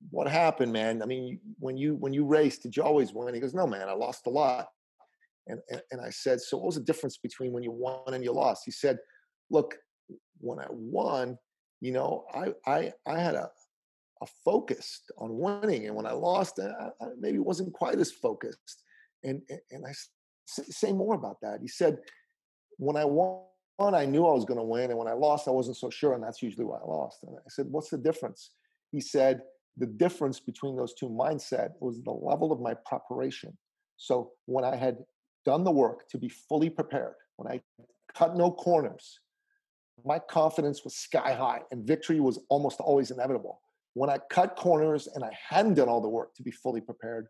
[0.10, 1.02] what happened, man?
[1.02, 3.88] I mean, when you when you raced, did you always win?" He goes, "No, man,
[3.88, 4.68] I lost a lot."
[5.48, 8.24] And, and, and I said, "So what was the difference between when you won and
[8.24, 8.98] you lost?" He said,
[9.50, 9.76] "Look,
[10.40, 11.38] when I won,
[11.80, 13.50] you know, I I I had a
[14.22, 18.84] a focused on winning, and when I lost, I, I maybe wasn't quite as focused."
[19.24, 19.94] And and I
[20.48, 21.60] say more about that.
[21.62, 21.98] He said,
[22.78, 23.46] "When I won."
[23.80, 26.14] I knew I was going to win, and when I lost, I wasn't so sure,
[26.14, 27.24] and that's usually why I lost.
[27.24, 28.52] And I said, "What's the difference?"
[28.92, 29.42] He said,
[29.78, 33.58] "The difference between those two mindset was the level of my preparation.
[33.98, 35.06] So when I had
[35.46, 37.62] done the work to be fully prepared, when I
[38.14, 39.20] cut no corners,
[40.06, 43.62] my confidence was sky high and victory was almost always inevitable.
[43.94, 47.28] When I cut corners and I hadn't done all the work to be fully prepared,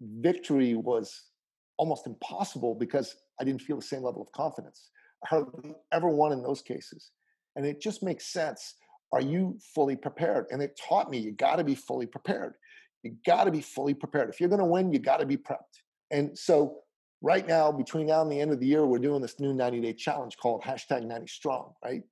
[0.00, 1.30] victory was
[1.78, 4.90] almost impossible because I didn't feel the same level of confidence.
[5.24, 7.10] I hardly ever won in those cases.
[7.56, 8.74] And it just makes sense.
[9.12, 10.46] Are you fully prepared?
[10.50, 12.54] And it taught me you got to be fully prepared.
[13.02, 14.28] You got to be fully prepared.
[14.28, 15.80] If you're going to win, you got to be prepped.
[16.10, 16.78] And so
[17.22, 19.80] right now, between now and the end of the year, we're doing this new 90
[19.80, 22.02] day challenge called hashtag 90 strong, right?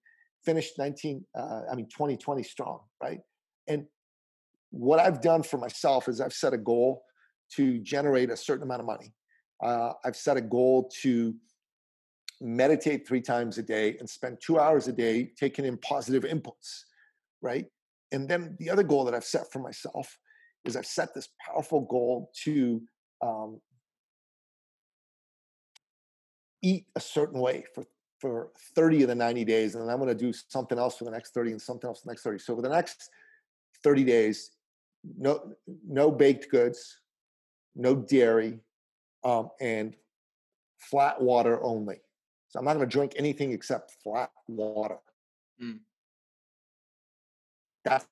[0.44, 3.20] Finished 19, uh, I mean, 2020 strong, right?
[3.66, 3.86] And
[4.70, 7.04] what I've done for myself is I've set a goal
[7.56, 9.14] to generate a certain amount of money.
[9.64, 11.34] Uh, I've set a goal to
[12.40, 16.82] meditate three times a day and spend two hours a day taking in positive inputs,
[17.40, 17.64] right?
[18.12, 20.18] And then the other goal that I've set for myself
[20.64, 22.82] is I've set this powerful goal to
[23.22, 23.60] um,
[26.62, 27.84] eat a certain way for
[28.20, 31.04] for 30 of the 90 days and then i'm going to do something else for
[31.04, 33.10] the next 30 and something else for the next 30 so for the next
[33.82, 34.52] 30 days
[35.18, 35.52] no
[35.86, 37.00] no baked goods
[37.76, 38.60] no dairy
[39.24, 39.96] um, and
[40.78, 41.96] flat water only
[42.48, 44.98] so i'm not going to drink anything except flat water
[45.62, 45.78] mm.
[47.84, 48.04] that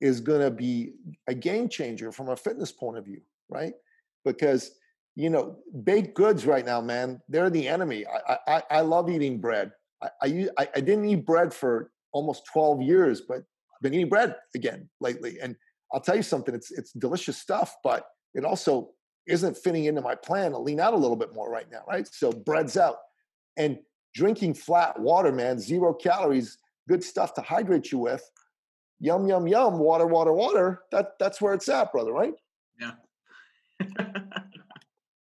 [0.00, 0.92] is going to be
[1.26, 3.74] a game changer from a fitness point of view right
[4.24, 4.72] because
[5.16, 8.04] you know, baked goods right now, man, they're the enemy.
[8.06, 9.72] I I, I love eating bread.
[10.02, 14.36] I, I I didn't eat bread for almost 12 years, but I've been eating bread
[14.54, 15.38] again lately.
[15.42, 15.56] And
[15.92, 18.90] I'll tell you something, it's it's delicious stuff, but it also
[19.26, 22.06] isn't fitting into my plan to lean out a little bit more right now, right?
[22.06, 22.96] So bread's out.
[23.56, 23.78] And
[24.14, 28.22] drinking flat water, man, zero calories, good stuff to hydrate you with.
[29.00, 30.82] Yum, yum, yum, water, water, water.
[30.92, 32.34] That that's where it's at, brother, right?
[32.80, 32.92] Yeah.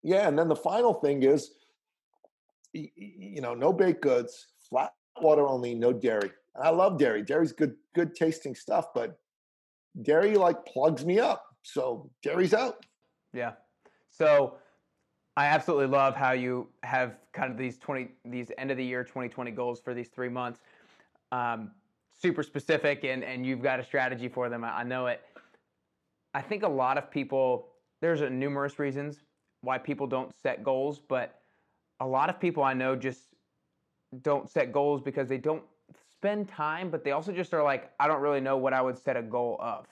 [0.05, 1.53] Yeah, and then the final thing is,
[2.75, 6.31] you know, no baked goods, flat water only, no dairy.
[6.55, 7.23] And I love dairy.
[7.23, 9.19] Dairy's good, good tasting stuff, but
[10.03, 11.43] dairy like plugs me up.
[11.63, 12.85] So dairy's out.
[13.35, 13.53] Yeah.
[14.09, 14.55] So
[15.37, 19.03] I absolutely love how you have kind of these 20, these end of the year
[19.03, 20.61] 2020 goals for these three months.
[21.33, 21.73] Um,
[22.13, 24.65] super specific and, and you've got a strategy for them.
[24.65, 25.21] I, I know it.
[26.33, 27.69] I think a lot of people,
[28.01, 29.19] there's a numerous reasons
[29.63, 31.41] why people don't set goals, but
[32.01, 33.21] a lot of people I know just
[34.23, 35.63] don't set goals because they don't
[36.13, 38.99] spend time, but they also just are like, I don't really know what I would
[38.99, 39.87] set a goal of.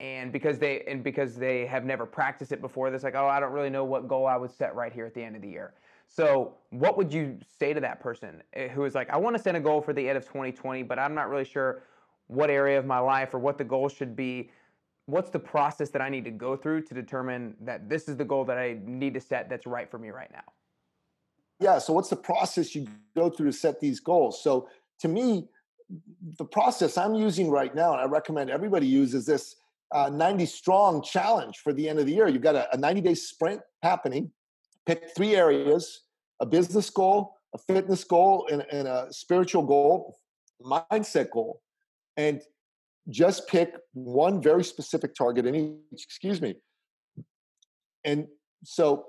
[0.00, 3.40] And because they and because they have never practiced it before, they're like, oh, I
[3.40, 5.48] don't really know what goal I would set right here at the end of the
[5.48, 5.74] year.
[6.06, 9.42] So, what would you say to that person eh, who is like, I want to
[9.42, 11.82] set a goal for the end of 2020, but I'm not really sure
[12.28, 14.50] what area of my life or what the goal should be
[15.08, 18.26] what's the process that I need to go through to determine that this is the
[18.26, 20.44] goal that I need to set that's right for me right now?
[21.60, 21.78] Yeah.
[21.78, 24.42] So, what's the process you go through to set these goals?
[24.42, 24.68] So,
[25.00, 25.48] to me,
[26.36, 29.56] the process I'm using right now, and I recommend everybody uses this
[29.92, 32.28] uh, 90 strong challenge for the end of the year.
[32.28, 34.30] You've got a, a 90 day sprint happening.
[34.86, 36.02] Pick three areas
[36.40, 40.16] a business goal, a fitness goal, and, and a spiritual goal,
[40.62, 41.62] mindset goal.
[42.16, 42.42] And
[43.08, 46.54] just pick one very specific target in each, excuse me.
[48.04, 48.28] And
[48.64, 49.06] so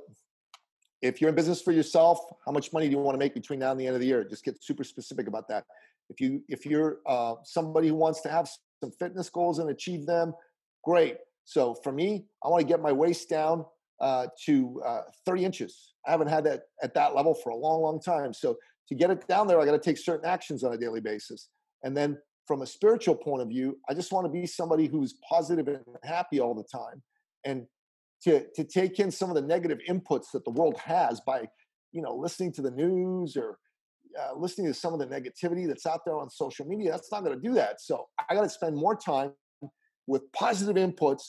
[1.02, 3.60] if you're in business for yourself, how much money do you want to make between
[3.60, 4.24] now and the end of the year?
[4.24, 5.66] Just get super specific about that.
[6.10, 8.50] If you if you're uh, somebody who wants to have
[8.82, 10.34] some fitness goals and achieve them,
[10.84, 11.18] great.
[11.44, 13.66] So for me, I want to get my waist down
[14.00, 15.94] uh, to uh, 30 inches.
[16.08, 18.34] I haven't had that at that level for a long, long time.
[18.34, 21.02] So to get it down there, I got to take certain actions on a daily
[21.02, 21.50] basis.
[21.84, 25.16] And then from a spiritual point of view, I just want to be somebody who's
[25.28, 27.02] positive and happy all the time.
[27.46, 27.68] And
[28.24, 31.48] to, to take in some of the negative inputs that the world has by,
[31.92, 33.60] you know, listening to the news or
[34.20, 37.24] uh, listening to some of the negativity that's out there on social media, that's not
[37.24, 37.80] going to do that.
[37.80, 39.32] So I got to spend more time
[40.10, 41.22] with positive inputs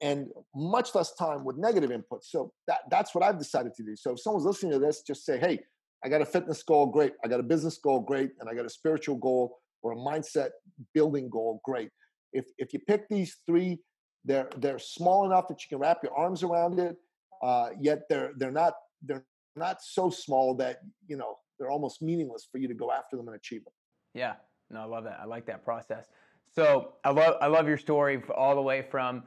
[0.00, 2.24] and much less time with negative inputs.
[2.24, 3.94] So that, that's what I've decided to do.
[3.96, 5.60] So if someone's listening to this, just say, hey,
[6.04, 7.12] I got a fitness goal, great.
[7.24, 8.30] I got a business goal, great.
[8.40, 10.50] And I got a spiritual goal or a mindset
[10.92, 11.90] building goal, great.
[12.32, 13.78] If, if you pick these three,
[14.24, 16.96] they're, they're small enough that you can wrap your arms around it,
[17.42, 22.48] uh, yet they're, they're, not, they're not so small that, you know, they're almost meaningless
[22.50, 23.72] for you to go after them and achieve them.
[24.12, 24.34] Yeah,
[24.70, 25.18] no, I love that.
[25.22, 26.08] I like that process.
[26.54, 29.24] So I love I love your story all the way from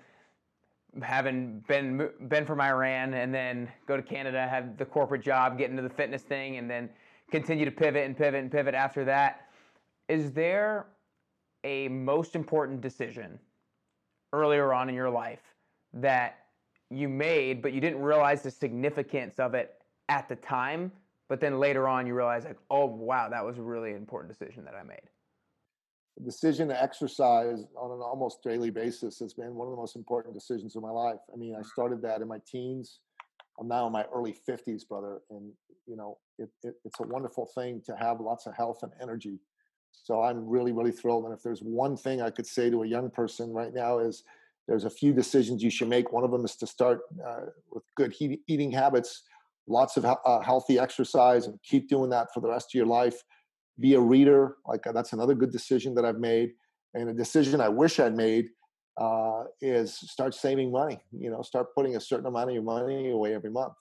[1.01, 5.69] having been been from Iran and then go to Canada, have the corporate job, get
[5.69, 6.89] into the fitness thing, and then
[7.29, 9.47] continue to pivot and pivot and pivot after that.
[10.07, 10.87] Is there
[11.65, 13.37] a most important decision
[14.31, 15.41] earlier on in your life
[15.93, 16.45] that
[16.89, 20.93] you made, but you didn't realize the significance of it at the time,
[21.27, 24.63] but then later on you realize like, oh wow, that was a really important decision
[24.63, 25.09] that I made?
[26.17, 29.95] The decision to exercise on an almost daily basis has been one of the most
[29.95, 31.19] important decisions of my life.
[31.31, 32.99] I mean, I started that in my teens.
[33.59, 35.51] I'm now in my early 50s, brother, and
[35.85, 39.39] you know, it, it, it's a wonderful thing to have lots of health and energy.
[39.91, 41.25] So I'm really, really thrilled.
[41.25, 44.23] And if there's one thing I could say to a young person right now is
[44.67, 46.11] there's a few decisions you should make.
[46.11, 49.23] One of them is to start uh, with good he- eating habits,
[49.67, 53.23] lots of uh, healthy exercise, and keep doing that for the rest of your life
[53.79, 54.57] be a reader.
[54.65, 56.51] Like uh, that's another good decision that I've made,
[56.93, 58.49] and a decision I wish I'd made
[58.97, 60.99] uh, is start saving money.
[61.11, 63.73] You know, start putting a certain amount of your money away every month.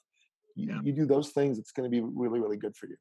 [0.55, 0.81] You, yeah.
[0.83, 2.97] you do those things, it's going to be really, really good for you.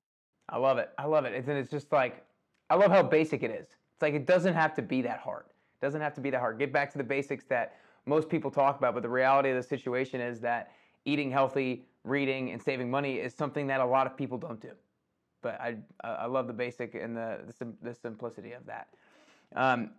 [0.49, 0.89] I love it.
[0.97, 1.33] I love it.
[1.33, 2.23] And it's just like
[2.69, 3.67] I love how basic it is.
[3.67, 5.45] It's like it doesn't have to be that hard.
[5.47, 6.59] It doesn't have to be that hard.
[6.59, 9.63] Get back to the basics that most people talk about, but the reality of the
[9.63, 10.71] situation is that
[11.05, 14.71] eating healthy, reading, and saving money is something that a lot of people don't do
[15.45, 18.87] but I I love the basic and the the, the simplicity of that.
[19.55, 19.91] Um,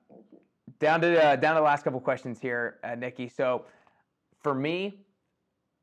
[0.80, 3.28] down to down to the last couple questions here, uh, Nicky.
[3.28, 3.64] So
[4.42, 4.98] for me,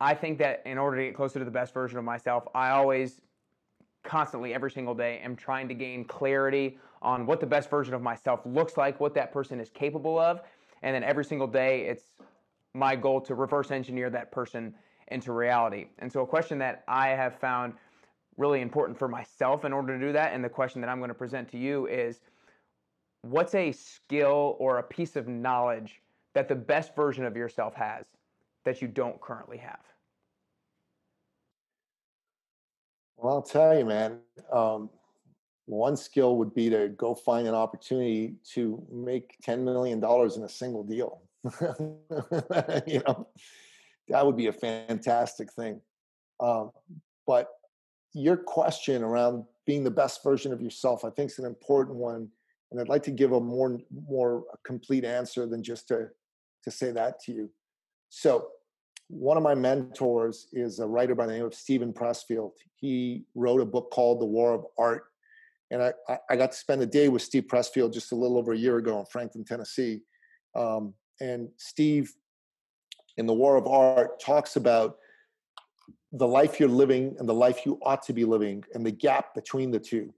[0.02, 2.72] I think that in order to get closer to the best version of myself, I
[2.72, 3.22] always
[4.04, 8.02] constantly every single day am trying to gain clarity on what the best version of
[8.02, 10.42] myself looks like, what that person is capable of,
[10.82, 12.04] and then every single day it's
[12.74, 14.74] my goal to reverse engineer that person
[15.08, 15.86] into reality.
[16.00, 17.76] And so a question that I have found
[18.38, 20.34] really important for myself in order to do that.
[20.34, 22.22] And the question that I'm going to present to you is
[23.22, 26.02] what's a skill or a piece of knowledge
[26.34, 28.06] that the best version of yourself has
[28.66, 29.80] that you don't currently have?
[33.18, 34.20] Well, I'll tell you, man.
[34.52, 34.90] Um,
[35.66, 40.50] one skill would be to go find an opportunity to make $10 million in a
[40.50, 41.22] single deal.
[42.86, 43.28] you know,
[44.10, 45.80] that would be a fantastic thing.
[46.40, 46.72] Um,
[47.26, 47.48] but
[48.14, 52.30] your question around being the best version of yourself, I think, is an important one,
[52.72, 56.10] and I'd like to give a more more complete answer than just to
[56.64, 57.50] to say that to you.
[58.10, 58.50] So,
[59.08, 62.52] one of my mentors is a writer by the name of Steven Pressfield.
[62.76, 65.06] He wrote a book called The War of Art,
[65.72, 65.94] and I
[66.30, 68.78] I got to spend a day with Steve Pressfield just a little over a year
[68.78, 70.02] ago in Franklin, Tennessee,
[70.56, 72.14] um, and Steve
[73.18, 74.98] in The War of Art talks about
[76.14, 79.34] the life you're living and the life you ought to be living and the gap
[79.34, 80.14] between the two.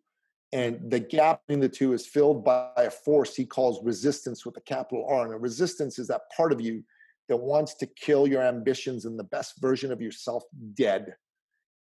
[0.52, 4.58] And the gap between the two is filled by a force he calls resistance with
[4.58, 5.34] a capital R.
[5.34, 6.84] And resistance is that part of you
[7.30, 10.44] that wants to kill your ambitions and the best version of yourself
[10.76, 11.16] dead.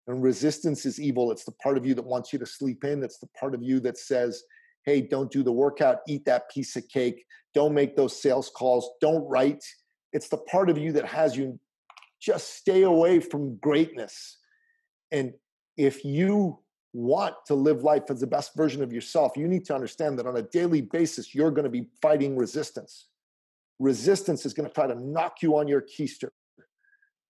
[0.08, 1.32] And resistance is evil.
[1.32, 3.04] It's the part of you that wants you to sleep in.
[3.04, 4.41] It's the part of you that says,
[4.86, 8.89] hey, don't do the workout, eat that piece of cake, don't make those sales calls,
[9.02, 9.63] don't write.
[10.13, 11.60] It's the part of you that has you
[12.20, 14.38] just stay away from greatness.
[15.12, 15.34] And
[15.78, 16.60] if you
[16.94, 20.26] want to live life as the best version of yourself, you need to understand that
[20.26, 23.08] on a daily basis, you're going to be fighting resistance.
[23.80, 26.30] Resistance is going to try to knock you on your keister.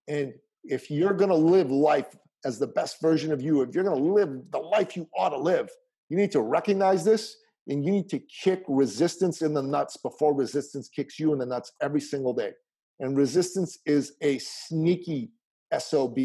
[0.07, 0.33] And
[0.63, 2.15] if you're going to live life
[2.45, 5.29] as the best version of you, if you're going to live the life you ought
[5.29, 5.69] to live,
[6.09, 7.35] you need to recognize this
[7.67, 11.45] and you need to kick resistance in the nuts before resistance kicks you in the
[11.45, 12.53] nuts every single day.
[12.99, 15.31] And resistance is a sneaky
[15.77, 16.17] SOB,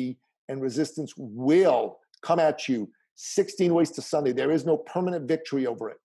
[0.48, 4.32] and resistance will come at you 16 ways to Sunday.
[4.32, 5.98] There is no permanent victory over it.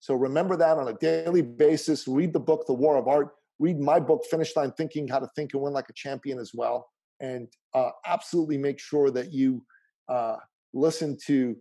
[0.00, 2.08] So remember that on a daily basis.
[2.08, 3.30] Read the book, The War of Art.
[3.58, 6.52] Read my book, Finish Line Thinking How to Think and Win Like a Champion, as
[6.54, 6.88] well.
[7.20, 9.64] And uh, absolutely make sure that you
[10.08, 10.36] uh,
[10.74, 11.56] listen to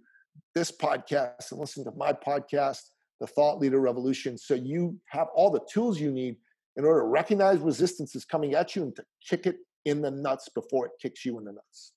[0.55, 2.81] this podcast and listen to my podcast,
[3.19, 6.37] The Thought Leader Revolution, so you have all the tools you need
[6.77, 10.11] in order to recognize resistance is coming at you and to kick it in the
[10.11, 11.93] nuts before it kicks you in the nuts.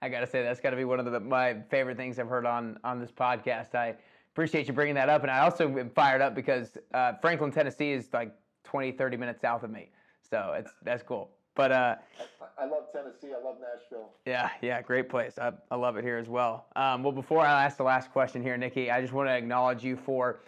[0.00, 2.28] I got to say that's got to be one of the, my favorite things I've
[2.28, 3.74] heard on on this podcast.
[3.74, 3.96] I
[4.32, 7.92] appreciate you bringing that up, and I also am fired up because uh, Franklin, Tennessee,
[7.92, 8.32] is like
[8.64, 9.90] 20, 30 minutes south of me,
[10.28, 11.30] so it's that's cool.
[11.56, 11.96] But uh,
[12.40, 13.34] I, I love Tennessee.
[13.36, 14.10] I love Nashville.
[14.24, 15.36] Yeah, yeah, great place.
[15.40, 16.66] I, I love it here as well.
[16.76, 19.82] Um, well, before I ask the last question here, Nicky, I just want to acknowledge
[19.82, 20.42] you for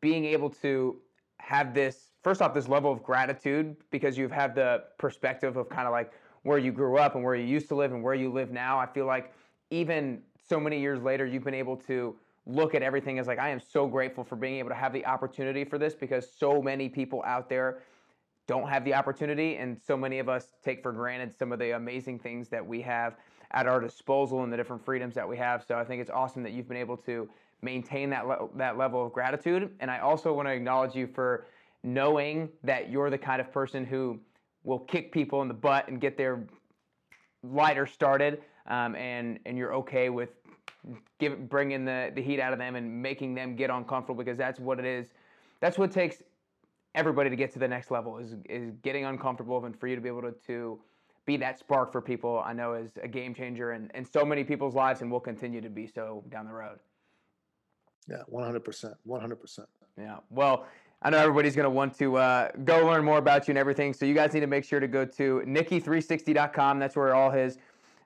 [0.00, 0.96] being able to
[1.38, 5.86] have this first off this level of gratitude because you've had the perspective of kind
[5.86, 6.10] of like
[6.42, 8.80] where you grew up and where you used to live and where you live now.
[8.80, 9.32] I feel like
[9.70, 13.50] even so many years later, you've been able to look at everything as like, I
[13.50, 16.88] am so grateful for being able to have the opportunity for this because so many
[16.88, 17.84] people out there
[18.48, 21.76] don't have the opportunity, and so many of us take for granted some of the
[21.76, 23.18] amazing things that we have
[23.52, 25.62] at our disposal and the different freedoms that we have.
[25.62, 27.28] So I think it's awesome that you've been able to
[27.62, 29.70] maintain that le- that level of gratitude.
[29.78, 31.46] And I also want to acknowledge you for
[31.86, 34.20] knowing that you're the kind of person who
[34.64, 36.46] will kick people in the butt and get their
[37.42, 40.30] lighter started, um, and and you're okay with
[41.20, 44.58] give, bringing the the heat out of them and making them get uncomfortable because that's
[44.58, 45.08] what it is.
[45.60, 46.22] That's what takes
[46.94, 50.02] everybody to get to the next level is is getting uncomfortable and for you to
[50.02, 50.80] be able to, to
[51.24, 52.42] be that spark for people.
[52.44, 55.60] I know is a game changer in, in so many people's lives and will continue
[55.60, 56.78] to be so down the road.
[58.08, 59.68] Yeah, one hundred percent, one hundred percent.
[59.98, 60.18] Yeah.
[60.30, 60.66] Well,
[61.02, 63.92] I know everybody's going to want to uh, go learn more about you and everything.
[63.92, 66.78] So you guys need to make sure to go to Nikki360.com.
[66.78, 67.58] That's where all his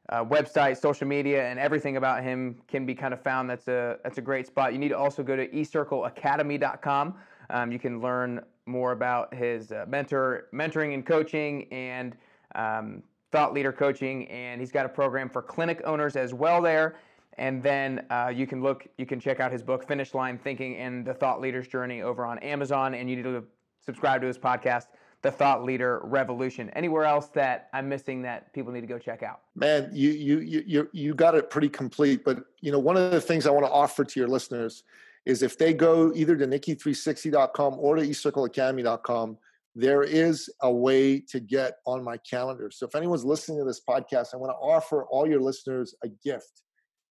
[0.08, 3.48] uh, website, social media, and everything about him can be kind of found.
[3.48, 4.72] That's a that's a great spot.
[4.72, 7.14] You need to also go to eCircleAcademy.com.
[7.50, 12.16] Um, you can learn more about his uh, mentor, mentoring and coaching, and
[12.54, 14.28] um, thought leader coaching.
[14.28, 16.96] And he's got a program for clinic owners as well there.
[17.40, 20.76] And then uh, you can look, you can check out his book, Finish Line Thinking
[20.76, 22.92] and the Thought Leader's Journey, over on Amazon.
[22.92, 23.42] And you need to
[23.80, 24.88] subscribe to his podcast,
[25.22, 26.68] The Thought Leader Revolution.
[26.70, 29.40] Anywhere else that I'm missing that people need to go check out?
[29.54, 32.26] Man, you you you you you got it pretty complete.
[32.26, 34.84] But you know, one of the things I want to offer to your listeners
[35.24, 39.38] is if they go either to nikki360.com or to eCircleAcademy.com,
[39.74, 42.70] there is a way to get on my calendar.
[42.70, 46.08] So if anyone's listening to this podcast, I want to offer all your listeners a
[46.08, 46.64] gift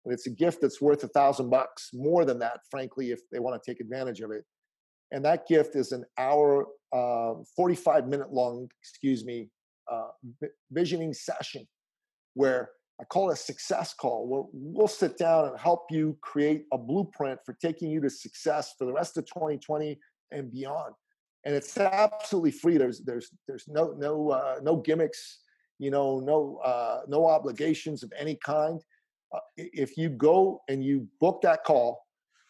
[0.04, 3.38] and it's a gift that's worth a thousand bucks, more than that, frankly, if they
[3.38, 4.44] want to take advantage of it.
[5.10, 9.48] And that gift is an hour, uh, 45 minute long, excuse me,
[9.90, 10.08] uh,
[10.70, 11.66] visioning session
[12.34, 12.70] where
[13.00, 16.78] I call it a success call, where we'll sit down and help you create a
[16.78, 19.98] blueprint for taking you to success for the rest of 2020
[20.32, 20.94] and beyond.
[21.44, 22.76] And it's absolutely free.
[22.76, 25.40] There's there's there's no no uh, no gimmicks,
[25.78, 28.80] you know, no uh, no obligations of any kind.
[29.32, 32.00] Uh, if you go and you book that call,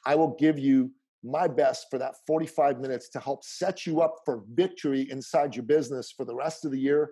[0.07, 0.91] I will give you
[1.25, 5.65] my best for that 45 minutes to help set you up for victory inside your
[5.65, 7.11] business for the rest of the year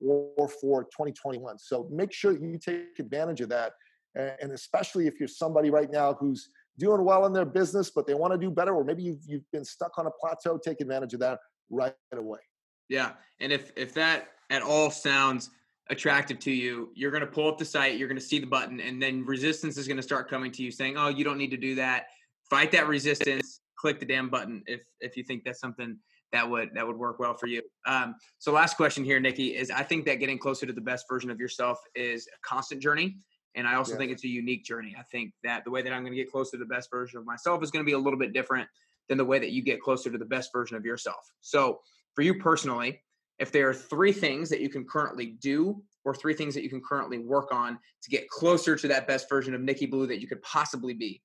[0.00, 1.58] or for 2021.
[1.58, 3.72] So make sure you take advantage of that.
[4.14, 8.14] And especially if you're somebody right now who's doing well in their business, but they
[8.14, 11.14] want to do better, or maybe you've, you've been stuck on a plateau, take advantage
[11.14, 11.38] of that
[11.70, 12.38] right away.
[12.88, 13.12] Yeah.
[13.40, 15.50] And if, if that at all sounds
[15.90, 18.46] attractive to you, you're going to pull up the site, you're going to see the
[18.46, 21.38] button, and then resistance is going to start coming to you saying, "Oh, you don't
[21.38, 22.06] need to do that.
[22.50, 23.60] Fight that resistance.
[23.76, 25.98] Click the damn button if if you think that's something
[26.32, 29.70] that would that would work well for you." Um, so, last question here, Nicky, is
[29.70, 33.16] I think that getting closer to the best version of yourself is a constant journey.
[33.54, 33.98] And I also yes.
[33.98, 34.94] think it's a unique journey.
[34.96, 37.18] I think that the way that I'm going to get closer to the best version
[37.18, 38.68] of myself is going to be a little bit different
[39.08, 41.32] than the way that you get closer to the best version of yourself.
[41.40, 41.80] So,
[42.14, 43.00] for you personally,
[43.38, 46.70] if there are three things that you can currently do or three things that you
[46.70, 50.20] can currently work on to get closer to that best version of Nicky Billou that
[50.20, 51.22] you could possibly be,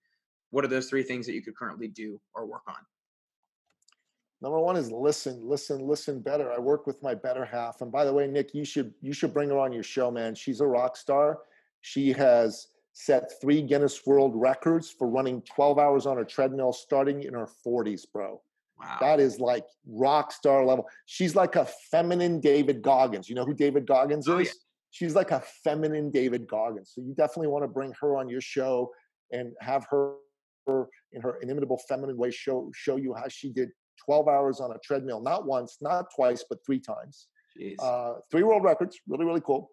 [0.51, 2.76] what are those three things that you could currently do or work on?
[4.41, 6.51] Number one is listen, listen, listen better.
[6.51, 7.82] I work with my better half.
[7.82, 10.36] And by the way, Nick, you should you should bring her on your show, man.
[10.36, 11.39] She's a rock star.
[11.80, 17.24] She has set three Guinness World Records for running 12 hours on a treadmill starting
[17.24, 18.41] in her 40s, bro.
[18.84, 18.97] Wow.
[18.99, 20.86] That is like rock star level.
[21.05, 23.29] She's like a feminine David Goggins.
[23.29, 24.47] You know who David Goggins oh, is?
[24.47, 24.53] Yeah.
[24.91, 26.91] She's like a feminine David Goggins.
[26.93, 28.91] So you definitely want to bring her on your show
[29.31, 30.15] and have her,
[30.67, 33.69] her in her inimitable feminine way show show you how she did
[34.05, 37.27] 12 hours on a treadmill, not once, not twice, but three times.
[37.79, 39.69] Uh, three world records, really, really cool.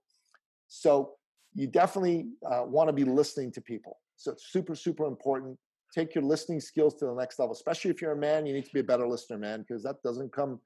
[0.68, 1.12] So
[1.54, 3.98] you definitely uh, want to be listening to people.
[4.16, 5.58] So it's super, super important
[5.95, 7.53] take your listening skills to the next level.
[7.53, 10.03] Especially if you're a man, you need to be a better listener, man, because that
[10.03, 10.61] doesn't come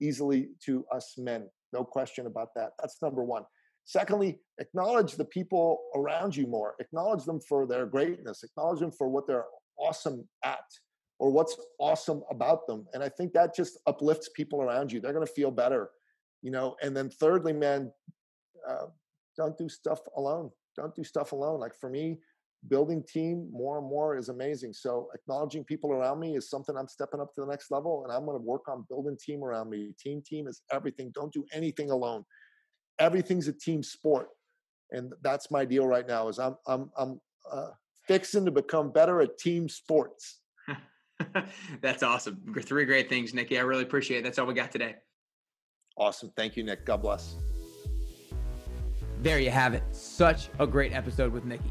[0.00, 1.48] easily to us men.
[1.72, 2.70] No question about that.
[2.80, 3.44] That's number one.
[3.84, 6.74] Secondly, acknowledge the people around you more.
[6.80, 8.42] Acknowledge them for their greatness.
[8.42, 9.46] Acknowledge them for what they're
[9.78, 10.64] awesome at
[11.18, 12.86] or what's awesome about them.
[12.94, 15.00] And I think that just uplifts people around you.
[15.00, 15.90] They're going to feel better,
[16.42, 16.76] you know.
[16.82, 17.92] And then thirdly, man,
[18.68, 18.86] uh,
[19.36, 20.50] don't do stuff alone.
[20.76, 21.60] Don't do stuff alone.
[21.60, 22.18] Like for me,
[22.68, 24.72] building team more and more is amazing.
[24.72, 28.12] So acknowledging people around me is something I'm stepping up to the next level, and
[28.12, 29.94] I'm going to work on building team around me.
[29.98, 31.10] Team, team is everything.
[31.14, 32.24] Don't do anything alone.
[32.98, 34.28] Everything's a team sport,
[34.90, 36.28] and that's my deal right now.
[36.28, 37.70] Is I'm I'm I'm uh,
[38.06, 40.40] fixing to become better at team sports.
[41.80, 42.42] that's awesome.
[42.62, 43.58] Three great things, Nicky.
[43.58, 44.24] I really appreciate it.
[44.24, 44.96] That's all we got today.
[45.96, 46.30] Awesome.
[46.36, 46.84] Thank you, Nick.
[46.84, 47.36] God bless.
[49.22, 49.82] There you have it.
[49.92, 51.70] Such a great episode with Nicky.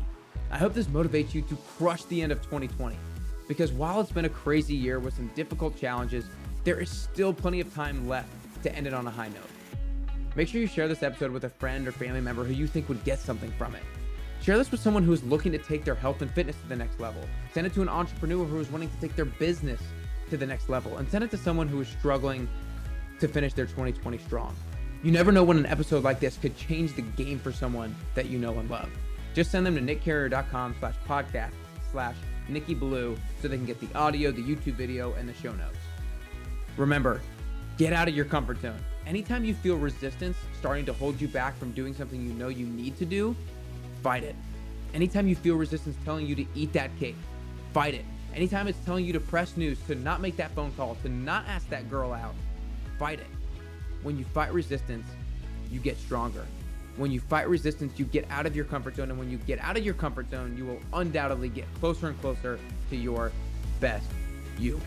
[0.52, 2.98] I hope this motivates you to crush the end of 2020.
[3.48, 6.26] Because while it's been a crazy year with some difficult challenges,
[6.64, 8.30] there is still plenty of time left
[8.64, 9.50] to end it on a high note.
[10.36, 12.90] Make sure you share this episode with a friend or family member who you think
[12.90, 13.84] would get something from it.
[14.42, 16.76] Share this with someone who is looking to take their health and fitness to the
[16.76, 17.22] next level.
[17.54, 19.82] Send it to an entrepreneur who is wanting to take their business
[20.30, 20.98] to the next level.
[20.98, 22.48] And send it to someone who is struggling
[23.20, 24.56] to finish their 2020 strong.
[25.04, 28.28] You never know when an episode like this could change the game for someone that
[28.28, 28.90] you know and love.
[29.34, 31.52] Just send them to nickcarrier.com slash podcast
[31.92, 32.16] slash
[32.48, 35.78] Nicky Billou so they can get the audio, the YouTube video, and the show notes.
[36.78, 37.22] Remember,
[37.78, 38.80] get out of your comfort zone.
[39.06, 42.66] Anytime you feel resistance starting to hold you back from doing something you know you
[42.66, 43.36] need to do,
[44.04, 44.36] fight it.
[44.94, 47.16] Anytime you feel resistance telling you to eat that cake,
[47.74, 48.06] fight it.
[48.36, 51.48] Anytime it's telling you to press news, to not make that phone call, to not
[51.48, 52.36] ask that girl out,
[52.98, 53.28] fight it.
[54.04, 55.06] When you fight resistance,
[55.72, 56.46] you get stronger.
[57.00, 59.10] When you fight resistance, you get out of your comfort zone.
[59.10, 62.20] And when you get out of your comfort zone, you will undoubtedly get closer and
[62.20, 63.32] closer to your
[63.80, 64.06] best
[64.58, 64.82] you.